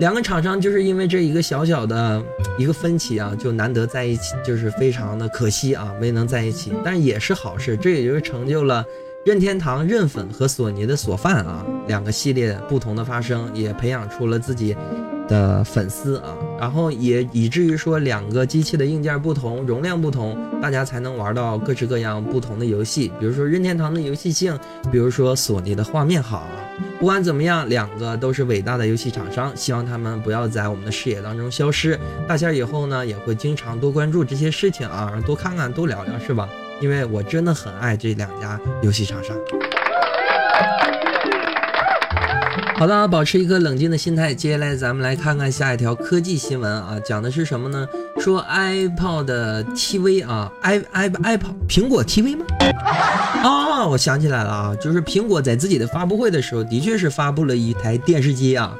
[0.00, 2.20] 两个厂商就是因为这一个小小的
[2.58, 6.72] 一个分歧啊，就难得在一起，就是非常的可惜啊，没能在一起。
[6.84, 8.84] 但也是好事，这也就是成就了。
[9.24, 14.76] 任天堂任粉和索尼的索范啊，两个系列不同的发生，也培养出了自己
[15.26, 23.10] 的粉丝啊，然后也以至于说两个机器的硬件不同，容量不同，大家才能玩到各式各样不同的游戏。
[23.18, 24.58] 比如说任天堂的游戏性，
[24.92, 26.60] 比如说索尼的画面好啊。
[27.00, 31.98] 不管怎么样，两个都是伟大的游戏厂商，希望他们不要在我们的视野当中消失。
[32.28, 36.46] 大仙以后呢，也会经常多关注这些事情啊，多看看，多聊聊，是吧？
[36.80, 39.36] 因为我真的很爱这两家游戏厂商。
[42.76, 44.34] 好的，保持一颗冷静的心态。
[44.34, 47.86] 接下来咱们来看看下一条科技新闻啊，讲的是什么呢？
[48.18, 52.44] 说 iPod TV 啊，i i iPod 苹果 TV 吗？
[53.44, 58.76] 啊，我想起来了啊，就是苹果在自己的发布会的时候，的确是发布了一台电视机啊。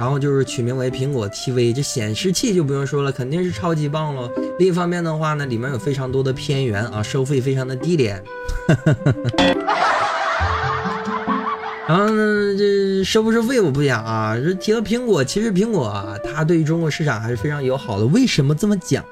[0.00, 4.32] 然后就是取名为苹果 TV，这显示器就不用说了，肯定是超级棒喽。
[4.58, 8.24] 另一方面的话呢，里面有非常多的片源啊，收费非常的低廉。
[11.90, 14.38] 然后呢，这收不收费我不讲啊。
[14.38, 18.06] 这提到苹果，其实苹果啊，它对于中国市场还是非常友好的。
[18.06, 19.04] 为什么这么讲？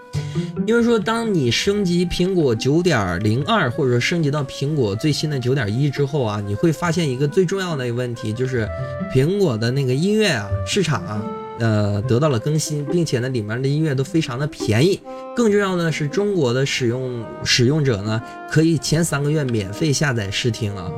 [0.64, 8.68] 因为说，当你升级苹果九点零二，或者说升级到苹果最新的九点一之后啊，你会发现一个最重要的一个问题，就是
[9.12, 11.20] 苹果的那个音乐啊市场啊，
[11.58, 15.00] 呃得到了更新，并且呢里面的音乐都非常的便宜。
[15.34, 20.88] 更重要的是，中国的使用使用者呢可以前三个月免费下载试听啊。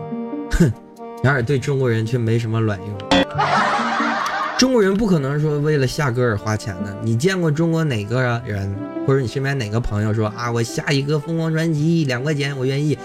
[1.22, 2.88] 哼，然而对中国人却没什么卵用。
[4.58, 6.94] 中国人不可能说为了下歌而花钱的。
[7.02, 8.74] 你见过中国哪个人，
[9.06, 12.98] 或者你身边哪个朋友说啊，我下一个疯狂专辑两块钱我愿意？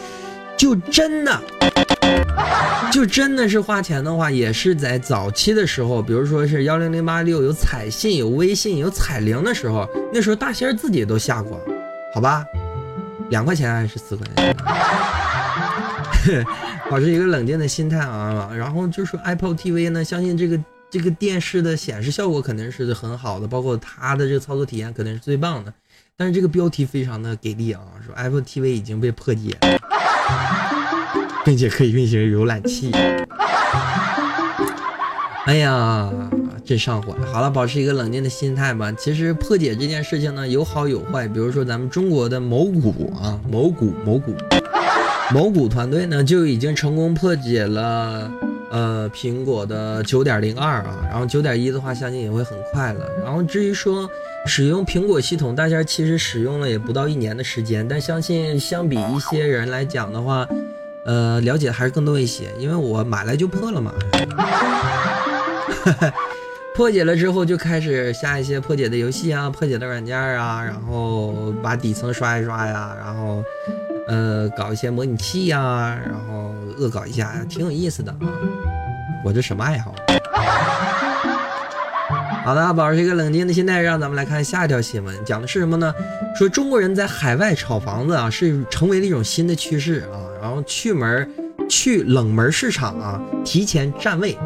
[0.57, 1.41] 就真的，
[2.91, 11.61] 就真的是花钱的话，也是在早期的时候，比如说是幺零零八六有彩信、有微信、有彩铃的时候，那时候大仙自己都下过，
[12.13, 12.45] 好吧？
[13.29, 14.55] 两块钱还是四块钱？
[16.89, 18.49] 保持一个冷静的心态啊。
[18.55, 20.59] 然后就说 Apple TV 呢，相信这个。
[20.87, 25.73] 这个电视的显示效果肯定是很好的，包括它的这个操作体验肯定是最棒的。
[26.15, 29.57] 但是这个标题非常的给力啊，说 Apple TV 已经被破解，
[31.43, 32.91] 并且可以运行浏览器。
[35.47, 36.09] 哎呀，
[36.63, 37.13] 真上火！
[37.25, 38.89] 好了，保持一个冷静的心态吧。
[38.93, 41.27] 其实破解这件事情呢，有好有坏。
[41.27, 44.33] 比如说咱们中国的某股啊，某股某股
[45.33, 48.31] 某股团队呢，就已经成功破解了。
[48.71, 53.07] 呃，苹果的九点零二啊，然后九点一的话，相信也会很快了。
[53.23, 54.09] 然后至于说
[54.45, 60.45] 使用苹果系统，大家其实使用了也不到一年的时间，但相信相比一些人来讲的话，
[61.05, 62.51] 呃，了解还是更多一些。
[62.57, 63.93] 因为我买来就破了嘛，
[66.75, 73.41] 破解了之后就开始下一些破解的游戏啊，破解的软件啊，然后把底层刷一刷呀，然后
[74.07, 78.17] 呃，搞一些模拟器呀，然后恶搞一下，挺有意思的啊。
[79.23, 79.95] 我这什么爱好？
[82.45, 85.91] 好的，保持一个冷静的心态，让咱们来看下一条新闻，讲的是什么呢？
[86.37, 91.27] 说中国人在海外炒房子啊，是成为了一种新的趋势啊，然后去门
[91.67, 94.37] 去冷门市场啊，提前占位。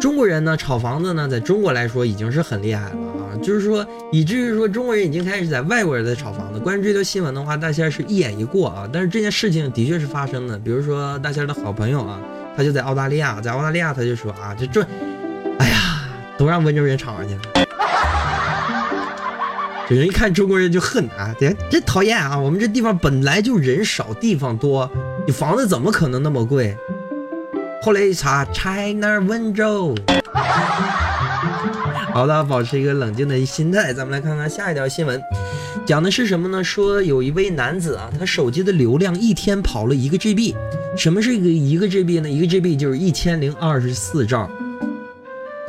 [0.00, 2.96] 中国人呢，炒房子呢，在中国来说已经是很厉害了
[3.38, 6.58] 就是说，以至于说中国人已经开始在外国人在炒房子。
[6.58, 10.58] 关于这条新闻的话，大仙是一眼一过啊，但是这件事情的确是发生的。
[10.58, 12.20] 比如说大仙的好朋友啊。
[12.56, 14.82] 他就在澳大利亚，在澳大利亚，他就说啊，这这，
[15.58, 16.04] 哎呀，
[16.36, 17.40] 都让温州人炒上去了。
[19.88, 22.36] 这人一看中国人就恨啊，这真讨厌啊！
[22.36, 24.90] 我们这地方本来就人少，地方多，
[25.26, 26.76] 你房子怎么可能那么贵？
[27.82, 29.94] 后来一查，China 温州。
[32.14, 35.22] 好的，保持一个冷静的心态，咱们来看看下一条新闻，
[35.86, 36.62] 讲的是什么呢？
[36.62, 40.54] 说有一位男子啊，他手机的流量一天跑了一个 GB。
[40.96, 42.28] 什么是一个一个 GB 呢？
[42.28, 44.50] 一个 GB 就是一千零二十四兆，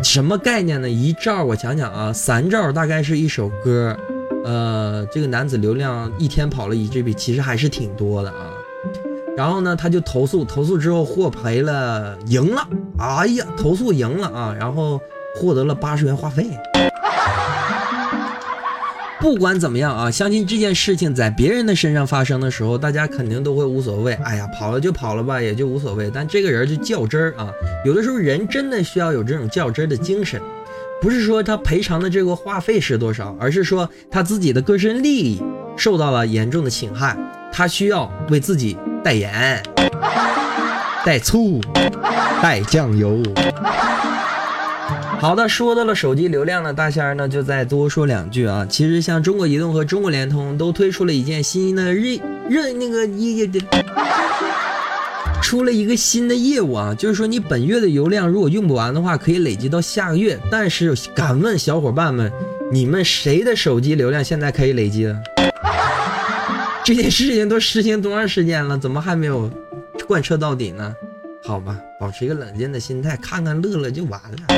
[0.04, 0.90] 什么概念呢？
[0.90, 3.96] 一兆我讲讲啊，三兆大概是一首歌，
[4.44, 8.50] 呃，这个男子流量一天跑了一 GB，其实还是挺多的啊。
[9.38, 12.68] 然后呢，他就投诉，投诉之后获赔了，赢了，
[12.98, 15.00] 哎呀，投诉赢了啊，然后
[15.36, 16.48] 获得了八十元话费。
[19.20, 24.14] 不管怎么样啊，相信这件事情在别人的身上发生的时候，大家肯定都会无所谓。
[24.24, 26.10] 哎呀，跑了就跑了吧，也就无所谓。
[26.12, 27.54] 但这个人就较真儿啊，
[27.86, 30.42] 有的时候人真的需要有这种较真儿的精神，
[31.00, 35.40] 不是说他赔偿的这个话费是多少，而是说他自己的个人利益
[35.78, 37.16] 受到了严重的侵害，
[37.54, 39.62] 他需要为自己代言、
[41.06, 41.62] 带醋、
[42.42, 43.22] 带酱油。
[45.22, 48.66] 好的，说到了手机流量呢，大仙儿呢就再多说两句啊。
[48.68, 52.20] 其实像中国移动和中国联通都推出了一件新的任
[52.50, 53.60] 任那个业的，
[55.40, 60.40] 出了一个新的业务啊，就是说你本月的流量如果用不完的话，可以累积到下个月。
[60.50, 62.32] 但是敢问小伙伴们，
[62.72, 65.16] 你们谁的手机流量现在可以累积的？
[66.84, 69.48] 这件事情都实行多长时间了，怎么还没有
[70.08, 70.96] 贯彻到底呢？
[71.44, 74.58] 好吧，保持一个冷静的心态，看看乐乐就完了。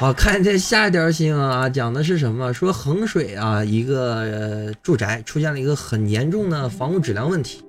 [0.00, 2.54] 好看，这下一条新闻啊，讲的是什么？
[2.54, 7.62] 说衡水啊，一个住宅出现了一个很严重的房屋质量问题。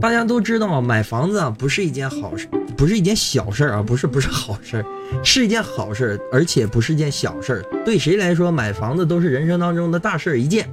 [0.00, 4.84] 大家都知道，买房子啊不是一件好事，不是一件小事儿啊，不是不是好事，
[5.22, 7.62] 是一件好事，而且不是件小事儿。
[7.84, 10.68] 对谁来说，买房子都是人生当中的大事一件。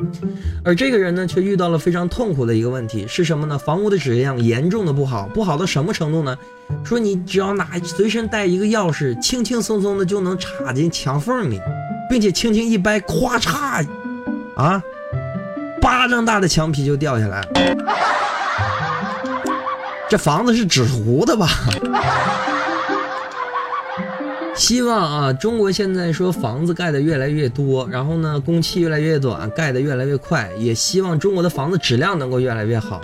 [0.65, 3.57] 而这个人呢，却遇到了非常痛苦的一个问题，是什么呢？
[3.57, 6.37] 房屋的质量严重的不好，不好到什么程度呢？
[6.83, 11.59] 说你只要拿随身带一个钥匙，轻轻松松的就能插进墙缝里，
[12.09, 13.85] 并且轻轻一掰，咵嚓，
[14.55, 14.83] 啊，
[15.81, 17.47] 巴掌大的墙皮就掉下来。
[20.11, 21.47] 这房子是纸糊的吧？
[24.53, 32.99] 希望啊，中国现在说房子盖的越来越多，然后呢，工期越来越短，盖的越来越快，也希望中国的房子质量能够越来越好。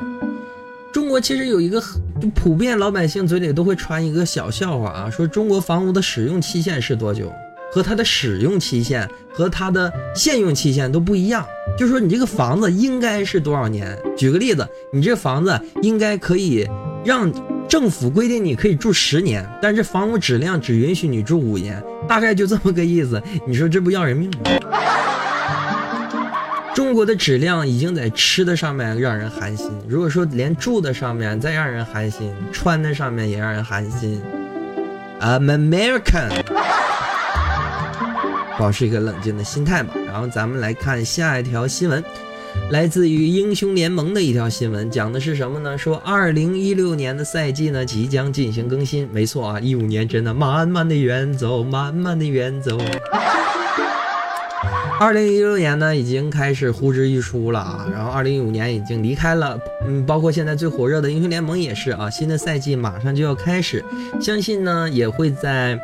[0.91, 1.82] 中国其实有一个
[2.22, 7.32] 就普遍老百姓嘴里都会传一个小笑话啊，说中国房屋的使用期限是多久？
[7.72, 11.45] 和它的使用期限和它的现用期限都不一样。
[11.78, 13.97] 就说，你这个房子应该是多少年？
[14.18, 16.68] 举个例子，你这房子应该可以
[17.08, 17.32] 让
[17.70, 23.24] 政府规定你可以住十年，但是房屋质量只允许你住五年，大概就这么个意思。
[23.47, 24.39] 你说这不要人命吗？
[26.76, 34.22] 中国的质量已经在吃的上面让人寒心，如果说连住的上面再让人寒心，穿的上面也让人寒心。
[35.22, 36.43] I'm American，
[38.60, 39.93] 保持一个冷静的心态吧。
[40.05, 42.03] 然后咱们来看下一条新闻，
[42.70, 45.78] 来自于英雄联盟的一条新闻，讲的是什么呢？
[45.78, 49.07] 说二零一六年的赛季呢即将进行更新。
[49.13, 52.78] 没错啊，一五年真的慢慢的远走，慢慢的远走。
[54.99, 59.57] 二零一六年呢，已经开始呼之欲出了啊，然后二零一五年已经离开了，
[59.88, 63.82] 嗯，包括现在最火热的英雄联盟也是啊，新的赛季马上就要开始，
[64.20, 65.80] 相信呢也会在。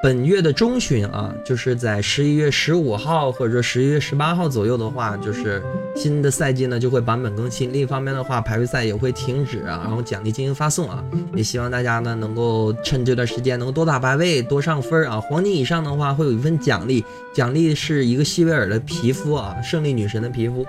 [0.00, 5.60] 本月的中旬啊，就是在十一月十五号或者说十一月十八号左右的话，就是
[5.96, 7.72] 新的赛季呢就会版本更新。
[7.72, 11.02] 另一方面的话，排位赛也会停止啊，然后奖励进行发送啊。
[11.34, 15.20] 也希望大家呢能够趁这段时间能够多打排位，多上分啊。
[15.20, 20.64] 黄金以上的话会有一份奖励，奖励是一个希维尔的皮肤啊，胜利女神的皮肤。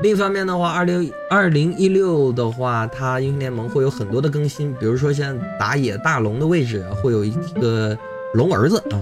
[0.00, 7.98] 另一方面的话，二零二零一六的话，它英雄联盟会有很多的更新，比如说像打野大龙的位置会有一个。
[8.34, 9.00] 龙儿子啊，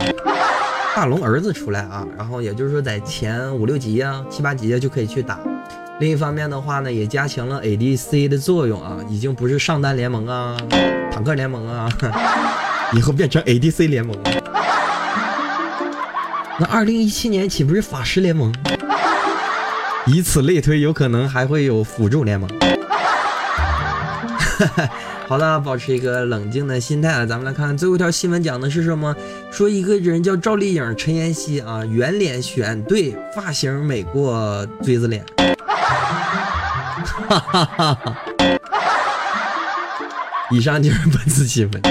[0.96, 5.38] 大龙儿子出来啊，然后也就是说在前五六级啊、七八级啊就可以去打。
[6.00, 10.56] 另一方面的话呢，也加强了 ADC 的作用啊，已经不是上单联盟啊、
[11.12, 11.88] 坦克联盟啊，
[12.94, 14.16] 以后变成 ADC 联盟。
[16.60, 18.52] 那二零一七年岂不是法师联盟？
[20.06, 22.48] 以此类推，有可能还会有辅助联盟。
[24.58, 24.90] 哈 哈
[25.28, 27.26] 好的，保持一个冷静的心态啊！
[27.26, 29.14] 咱们来看最后一条新闻，讲的是什么？
[29.50, 35.22] 说一个人叫赵丽颖、陈妍希啊，圆脸选对，发型美过锥子脸。
[37.28, 38.16] 哈哈哈哈！
[40.50, 41.82] 以上就是本次新闻。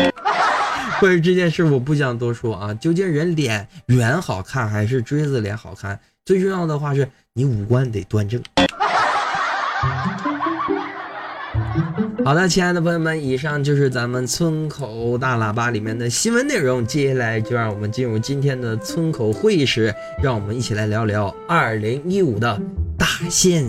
[1.00, 2.74] 关于这件事，我不想多说啊。
[2.74, 6.00] 究竟人脸圆好看还是锥子脸好看？
[6.26, 8.42] 最重要的话是你五官得端正。
[12.28, 16.86] 好的，亲爱的朋友们，以上就是咱们村口大喇叭里面的新闻内容。
[16.86, 22.62] 接下来就让我们进入今天的村口会议室，让我们一起来聊聊二零一五的
[22.98, 23.66] 大限，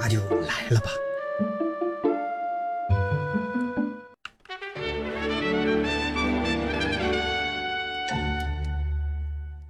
[0.00, 0.86] 那就来了吧。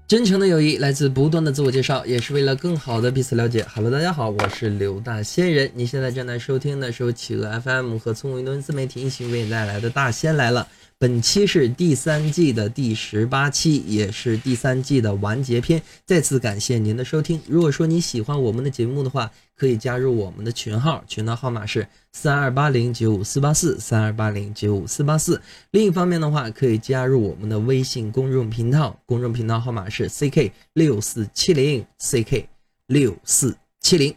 [0.09, 3.63] 真诚的友谊来自不断的自我介绍，也是为了更好的彼此了解。
[3.75, 5.71] Hello，大家好，我是刘大仙人。
[5.75, 10.67] 你现在正在收听的是由企鹅 FM 和聪明多自媒体一起为你带来的《大仙来了》。
[11.01, 15.81] 本期是第三季的第十八期，也是第三季的完结篇。
[16.05, 17.41] 再次感谢您的收听。
[17.47, 25.41] 如果说你喜欢我们的节目的话，可以加入我们的群号，群号号码是三二八零九五四八四三二八零九五四八四。
[25.71, 32.47] 另一方面的话，可以加入我们的微信公众频道，公众频道号码是 ck 六四七零 ck
[32.89, 34.13] 六四七零。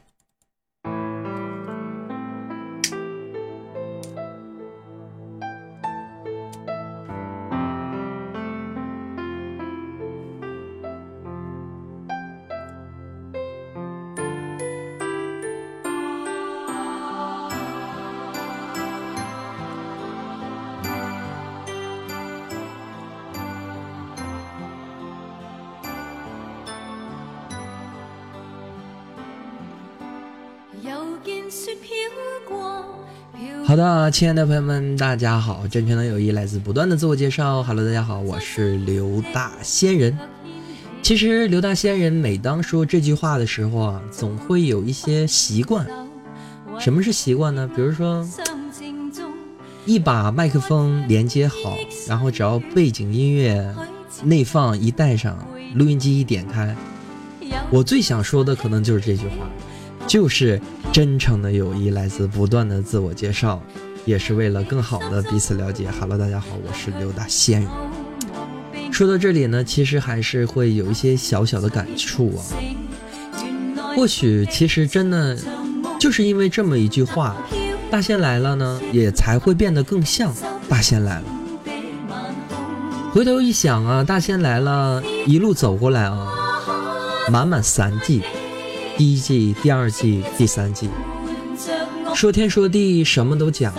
[33.71, 35.65] 好的，亲爱的朋友们，大家好！
[35.65, 37.63] 真诚的友谊来自不断的自我介绍。
[37.63, 40.19] Hello，大家好，我是刘大仙人。
[41.01, 45.87] 其实刘大仙人每当说这句话的时候啊，总会有一些习惯。
[46.81, 47.65] 什么是习惯呢？
[47.73, 48.27] 比如说，
[49.85, 51.77] 一把麦克风连接好，
[52.09, 53.73] 然后只要背景音乐
[54.21, 56.75] 内放一带上，录音机一点开，
[57.69, 59.49] 我最想说的可能就是这句话。
[60.07, 60.59] 就是
[60.91, 63.61] 真诚的友谊来自不断的自我介绍，
[64.03, 65.89] 也是为了更好的彼此了解。
[65.97, 67.65] Hello，大家好，我是刘大仙。
[68.91, 72.43] 说到这里呢，其实还是会有一些小小的感触啊。
[73.95, 75.37] 或许其实真的
[75.97, 77.37] 就是因为这么一句话，
[77.89, 80.33] 大仙来了呢，也才会变得更像
[80.67, 81.25] 大仙来了。
[83.13, 86.27] 回头一想啊，大仙来了一路走过来啊，
[87.31, 88.21] 满满三季。
[89.01, 90.87] 第一季、第二季、第三季，
[92.13, 93.73] 说天说地，什么都讲。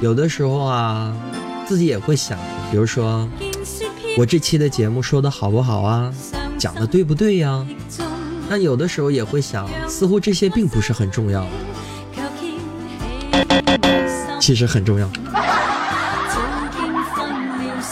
[0.00, 1.14] 有的时候啊，
[1.68, 2.36] 自己也会想，
[2.68, 3.28] 比如说，
[4.18, 6.12] 我这期的节目说的好不好啊？
[6.58, 7.64] 讲的对不对呀？
[8.48, 11.46] 但有的时候也会想，似乎这些并不是很重要，
[14.40, 15.08] 其实很重要。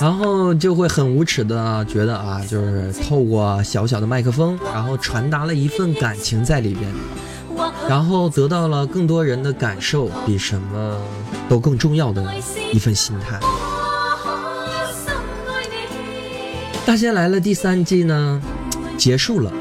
[0.00, 6.88] 然后就会很无耻的觉得啊，就是透过小小的麦克风，然后传达了一份感情在里边，
[7.88, 10.96] 然后得到了更多人的感受，比什么
[11.48, 12.24] 都更重要的
[12.72, 13.40] 一份心态。
[16.86, 18.40] 大仙来了第三季呢，
[18.96, 19.52] 结束了，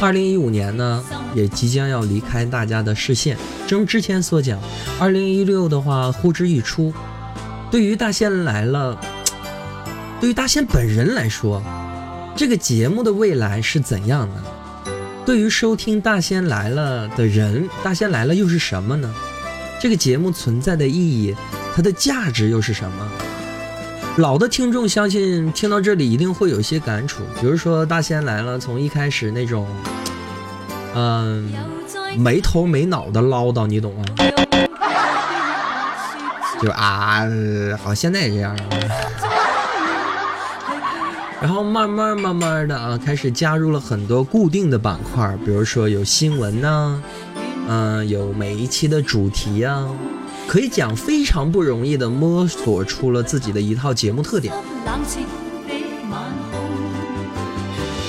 [0.00, 1.04] 二零一五年呢
[1.34, 3.36] 也即将要离开大家的视线。
[3.66, 4.58] 正如之前所讲，
[4.98, 6.94] 二零一六的话呼之欲出，
[7.70, 8.98] 对于大仙来了。
[10.20, 11.62] 对于大仙本人来说，
[12.34, 14.34] 这个节目的未来是怎样的？
[15.26, 19.12] 对于收听《大仙来了》的人，《大仙来了》又是什么呢？
[19.80, 21.36] 这个节目存在的意义，
[21.74, 23.10] 它的价值又是什么？
[24.16, 29.68] 老的听众相信听到这里一定会有一些感触，比如说《大仙来了》从一开始那种，
[30.94, 31.52] 嗯，
[32.16, 34.04] 没头没脑的唠叨，你懂吗？
[36.62, 37.26] 就啊，
[37.82, 38.56] 好，现在也这样。
[41.40, 47.00] 然后慢慢慢慢的啊，开始加入了很多固定的板块，比如说有新闻呐，
[47.68, 49.86] 嗯，有每一期的主题呀，
[50.48, 54.52] 可以讲非常不容易的摸索出了自己的一套节目特点。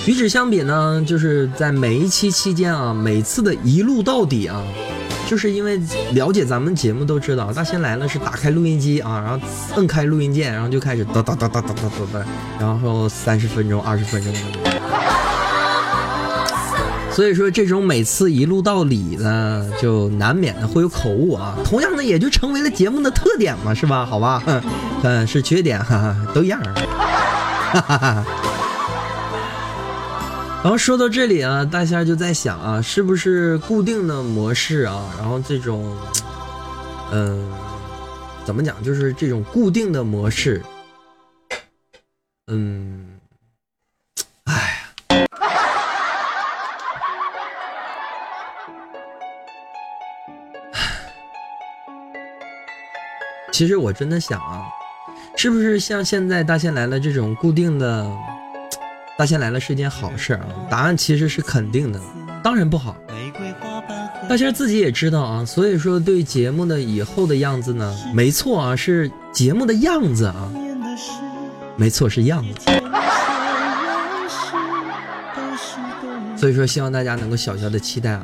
[0.07, 4.63] 与之相比呢，就是在每一期期间啊，每次的一路到底啊。
[5.27, 5.77] 就是因为
[6.13, 12.25] 了解咱们节目都知道，大仙来了是打开录音机啊，然后摁开录音键，然后就开始哒哒哒哒哒哒哒哒，
[12.57, 14.39] 然后三十分钟、二十分钟的。
[17.11, 21.57] 所以说这种每次一录到底呢，就难免的会有口误啊。
[21.65, 24.05] 同样的，也就成为了节目的特点嘛，是吧？
[24.05, 24.41] 好吧，
[25.03, 26.61] 嗯， 是缺点，哈哈，都一样。
[26.63, 28.25] 哈哈哈。
[30.63, 35.13] 然后说到这里啊，大仙就在想啊，是不是固定的模式啊？
[35.17, 35.95] 然后这种，
[37.11, 37.49] 嗯，
[38.43, 38.83] 怎么讲？
[38.83, 40.61] 就是这种固定的模式，
[42.47, 43.17] 嗯，
[44.43, 44.77] 哎
[45.09, 45.25] 呀，
[53.53, 54.63] 其实我真的想啊，
[55.37, 58.11] 是不是像现在大仙来了这种固定的？
[59.17, 60.45] 大仙来了是一件好事啊！
[60.69, 61.99] 答案其实是肯定的，
[62.43, 62.95] 当然不好。
[64.29, 70.51] 大仙自己也知道啊，所以说对节目的以后的样子呢，没错啊，是节目的样子啊，
[71.75, 72.71] 没错是样子。
[76.35, 78.23] 所以说希望大家能够小小的期待啊，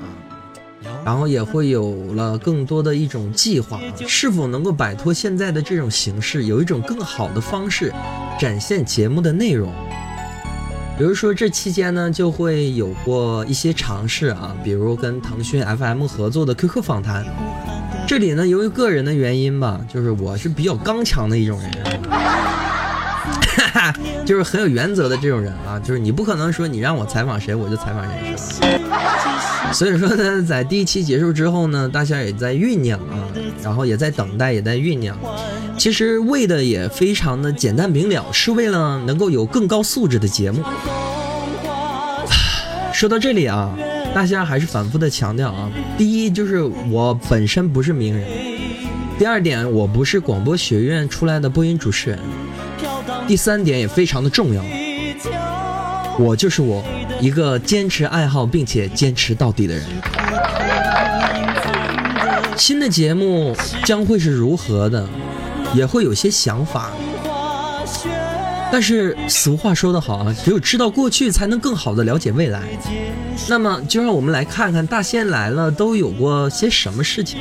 [1.03, 7.91] 然后也会有了更多的一种计划，是否能够摆脱现在的这种形式，有一种更好的方式
[8.39, 9.73] 展现节目的内容。
[10.97, 17.25] 比如说这期间呢，就会有过一些尝试啊，比如跟腾讯 FM 合作的 QQ 访谈。
[18.07, 21.71] 这里呢，由于个人的原因吧，就是我是比较刚强的一种人，
[22.09, 29.71] 哈哈，就是很有原则的这种人啊，就是你不可能说你让我采访谁，我就采访谁，是吧？
[29.73, 33.25] 所以说呢，在第一期结束之后呢，大仙也在酝酿啊，
[33.63, 35.17] 然后也在等待，也在酝酿。
[35.77, 40.63] 其实为的也非常的简单明了，是为了能够有更高素质的节目。
[42.93, 43.75] 说到这里啊，
[44.13, 48.25] 大仙还是反复的强调啊，第一就是我本身不是名人，
[49.17, 52.19] 第二点我不是广播学院出来的播音主持人，
[53.27, 54.63] 第三点也非常的重要，
[56.17, 56.83] 我就是我
[57.19, 59.83] 一个坚持爱好并且坚持到底的人。
[62.55, 63.53] 新的节目
[63.83, 65.09] 将会是如何的？
[65.73, 66.89] 也会有些想法，
[68.71, 72.61] 但是俗话说得好啊，只有知道过去，才能更好的了解未来。
[73.47, 77.39] 那么，就让我们来看看大仙来了都有过些什么事情。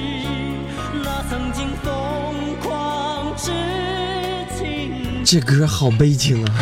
[5.24, 6.53] 这歌好悲情啊！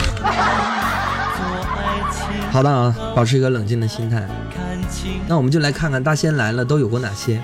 [2.52, 4.28] 好的啊，保持一个冷静的心态。
[5.26, 7.40] 那我们就来看看大仙来了都有过哪些。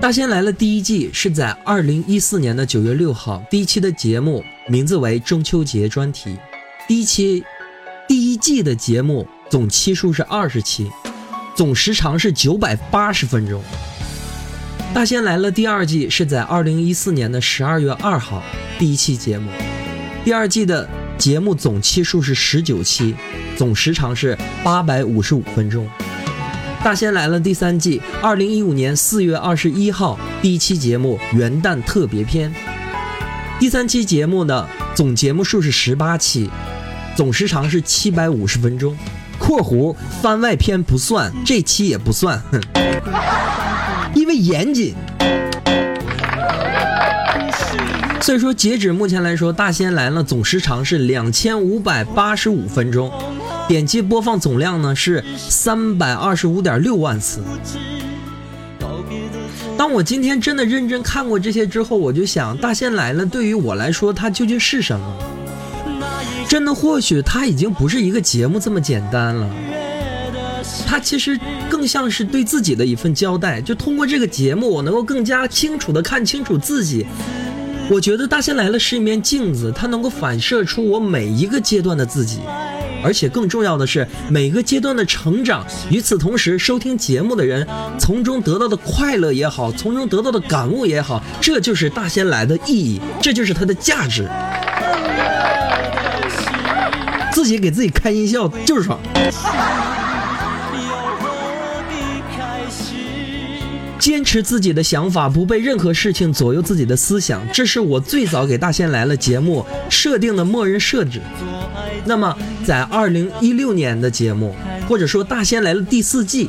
[0.00, 6.36] 大仙来了第一季是在二零一四年的九月六号，第一期的节目名字为中秋节专题。
[6.86, 7.42] 第一期
[8.06, 10.88] 第一季的节目总期数是二十期，
[11.56, 13.60] 总时长是九百八十分钟。
[14.94, 18.40] 大仙来了第二季是在二零一四年的十二月二号，
[18.78, 19.50] 第一期节目。
[20.24, 20.88] 第二季的
[21.18, 23.16] 节目总期数是十九期，
[23.56, 25.88] 总时长是八百五十五分钟。
[26.88, 32.50] 大仙来了第三季，二零一五年四月二十一号第一期节目元旦特别篇。
[33.60, 36.48] 第三期节目的总节目数是十八期，
[37.14, 38.96] 总时长是七百五十分钟。
[39.38, 42.58] 括弧番外篇不算，这期也不算，哼，
[44.14, 44.94] 因为严谨。
[48.22, 53.12] 所以说，截止目前来说，《大仙来了》总时长是两千五百八十五分钟，
[53.68, 57.42] 点击播放总量呢是三百二十五点六万次。
[59.76, 65.16] 当我今天真的认真看过这些之后，我就想，《大仙来了》对于我来说，它究竟是什么？
[66.48, 69.48] 真的，或许它已经不是一个节目这么简单了，
[70.86, 71.38] 它其实
[71.68, 73.60] 更像是对自己的一份交代。
[73.60, 77.06] 就通过这个节目，我能够更加清楚的看清楚自己。
[77.90, 82.40] 我觉得《大仙来了》是一面镜子，它能够反射出我每一个阶段的自己，
[83.02, 85.66] 而且更重要的是每个阶段的成长。
[85.90, 87.66] 与此同时，收听节目的人
[87.98, 94.28] 从中得到的快乐也好，从中得到的感悟也好，这就是《大仙来》的意义，这就是它的价值。
[97.32, 98.98] 自己给自己开音效就是爽。
[103.98, 111.20] 坚持自己的想法，不被任何事情左右自己的思想，这是我最早给《大仙来了》节目设定的默认设置。
[112.04, 114.54] 那么，在二零一六年的节目，
[114.88, 116.48] 或者说《大仙来了》第四季，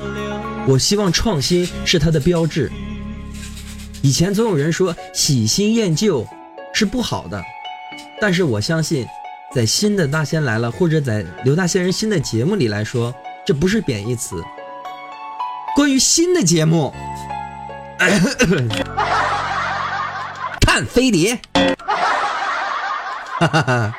[0.67, 2.71] 我希望创新是它的标志。
[4.01, 6.25] 以前总有人说喜新厌旧
[6.71, 7.43] 是不好的，
[8.21, 9.05] 但是我相信，
[9.53, 13.13] 在新的《大仙来了》或者在刘大仙人新的节目里来说，
[13.45, 14.41] 这不是贬义词。
[15.75, 16.93] 关于新的节目。
[20.61, 21.37] 看飞碟，
[23.39, 23.93] 哈哈哈，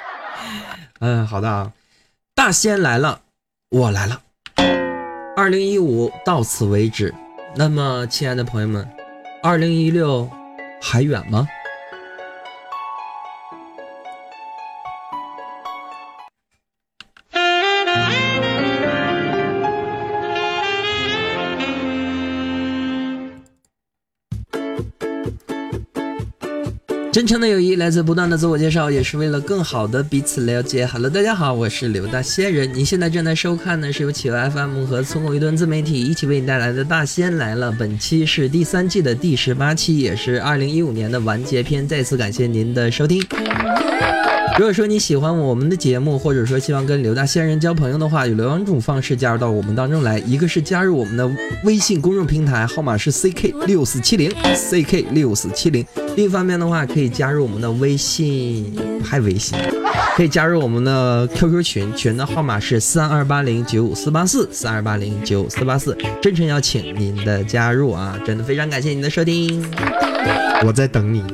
[1.00, 1.70] 嗯，好的啊，
[2.34, 3.20] 大仙来了，
[3.70, 4.18] 我来了。
[5.36, 7.14] 二零一五到此为止，
[7.54, 8.88] 那么，亲爱的朋友们，
[9.42, 10.30] 二零一六
[10.80, 11.46] 还远吗？
[27.20, 30.86] 真诚的友谊来自不断的自我介绍，也是为了更好的彼此了解。
[30.86, 32.72] Hello，大家好，我是刘大仙人。
[32.72, 37.70] 您现在正在收看的是由企鹅 FM 和村口一顿自媒体一起为你带来的《大仙来了》。
[37.76, 41.86] 本期是第三季的第十八期，也是二零一五年的完结篇。
[41.86, 43.22] 再次感谢您的收听。
[44.58, 50.18] 如果说你喜欢我们的节目，或者说希望跟刘大仙人交朋友的话，有两种方式加入到我们当中来。
[50.20, 51.30] 一个是加入我们的
[51.64, 55.86] 微信公众平台，号码是 ck 六四七零 ck 六四七零。
[56.16, 59.56] 另一方面的话，可以加入我们的微信，还微信，
[60.16, 65.96] 可以加入我们的 QQ 群，群的号码是三二八零九五四八四三二八零九五四八四。
[66.20, 68.18] 真诚邀请您的加入啊！
[68.26, 69.64] 真的非常感谢您的收听，
[70.66, 71.24] 我在等你。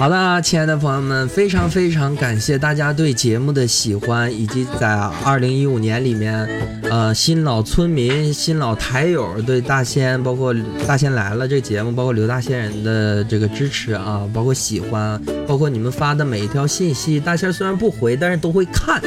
[0.00, 4.88] 好的，亲爱的朋友们，非常非常感谢大家对节目的喜欢，以及在
[5.22, 6.48] 二零一五年里面，
[6.84, 10.54] 呃，新老村民、新老台友对大仙，包括
[10.88, 19.02] 大仙来了这节目，包括刘大仙人的这个支持啊，包括喜欢，包括你们发的每一条信息，大仙虽然不回，但是都会看，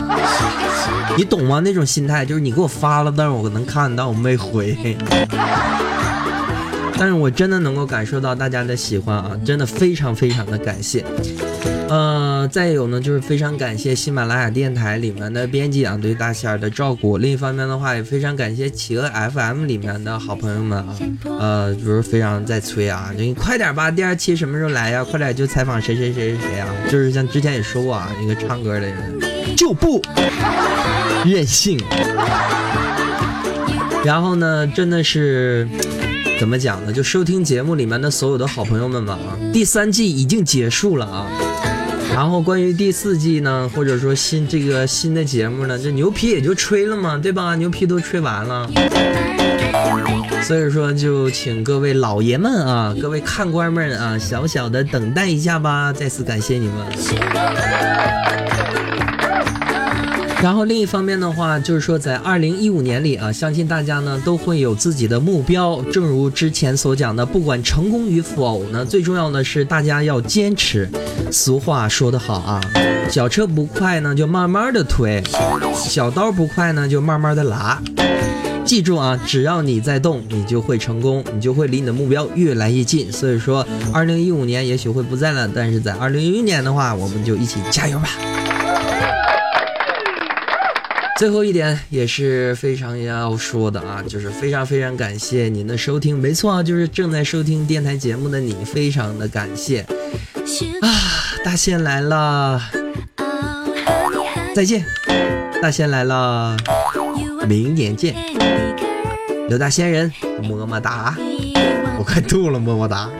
[1.16, 1.62] 你懂吗？
[1.64, 4.76] 那种心态就是你给我发了，但是我能看到，我没回。
[7.00, 11.02] 但是我真的能够感受到大家的喜欢啊，真的非常非常的感谢。
[11.88, 17.16] 呃，再有呢，就是非常感谢喜马拉雅电台里面的编辑啊对大仙儿的照顾。
[17.16, 20.94] 另一方面的话，也非常感谢企鹅 FM 里面的好朋友们啊，
[21.38, 25.02] 呃，就是非常在催啊，你快点吧，第二期什么时候来呀？
[25.02, 26.68] 快点就采访谁谁谁谁谁啊？
[26.90, 29.18] 就是像之前也说过啊，一个唱歌的人
[29.56, 30.02] 就不
[31.24, 31.80] 任性。
[34.04, 35.66] 然后呢，真的是。
[36.40, 36.90] 怎么讲呢？
[36.90, 39.36] 就收听节目里面的所有的好朋友们吧啊！
[39.52, 41.26] 第三季已经结束了啊，
[42.14, 47.54] 然后关于第四季呢，或者说新这个新的节目呢，这牛皮也就吹了嘛，对吧？
[47.56, 48.66] 牛皮都吹完了，
[50.42, 55.92] 所以说就请各位老爷们啊，各位看官们啊，小小的等待一下吧。
[55.92, 56.74] 再次感谢你们。
[60.42, 65.82] 然后另一方面的话，就是说在二零一五年里啊，相信大家呢都会有自己的目标。
[65.92, 70.88] 正如之前所讲的，不管成功与否呢，最重要的是大家要坚持。
[71.30, 72.58] 俗话说得好啊，
[73.10, 75.22] 小车不快呢就慢慢的推，
[75.74, 77.80] 小刀不快呢就慢慢的拉。
[78.64, 83.12] 记住啊，只要你在动，你就会成功，你就会离你的目标越来越近。
[83.12, 88.08] 所以说，二零一五年也许会不在了，但是在二零一六年的话，我们就一起加油吧。
[91.20, 96.18] 最后一点也是非常要说的啊，就是非常非常感谢您的收听。
[96.18, 99.80] 没错啊，就是正在收听电台节目的你，非常的感谢
[100.80, 100.88] 啊！
[101.44, 102.62] 大仙来了。
[104.54, 104.82] 再见，
[105.60, 106.56] 大仙来了，
[107.46, 108.14] 明年见，
[109.50, 110.10] 刘大仙人，
[110.42, 111.14] 么么哒，
[111.98, 113.10] 我快吐了，么么哒，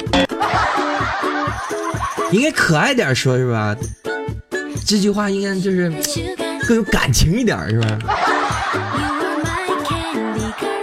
[2.32, 3.76] 应该可爱点说，是吧？
[4.86, 5.92] 这句话应该就是
[6.70, 7.98] 更有感情一点，是吧？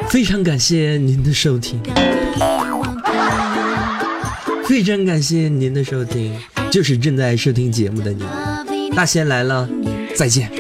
[0.10, 1.80] 非常感谢您的收听，
[4.66, 6.38] 非常感谢您的收听，
[6.70, 8.26] 就是正在收听节目的你。
[8.98, 9.66] 大仙来了，
[10.14, 10.52] 再见！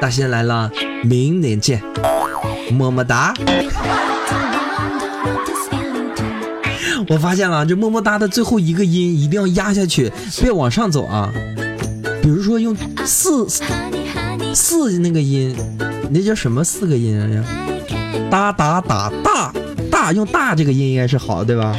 [0.00, 0.70] 大仙来了，
[1.02, 1.82] 明年见，
[2.70, 3.34] 么么哒！
[7.08, 11.28] 我发现了，这么么哒的最后一个音一定要压下去，别往上走啊。
[12.22, 13.48] 比如说用四
[14.54, 15.54] 四那个音，
[16.10, 17.44] 那叫什么四个音啊？
[18.30, 19.52] 哒哒哒大
[19.90, 21.76] 大用大这个音应该是好，对吧？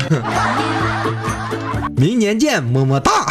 [1.95, 3.11] 明年见，么么哒。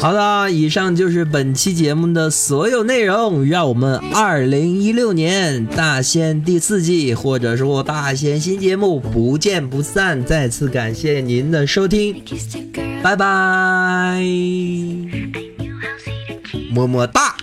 [0.00, 3.46] 好的，以上就是本期节目的所有内容。
[3.46, 10.22] 让我们二零一六年大仙第四季，或者说大仙新节目不见不散。
[10.22, 12.22] 再次感谢您的收听，
[13.02, 14.22] 拜拜，
[16.74, 17.36] 么么哒。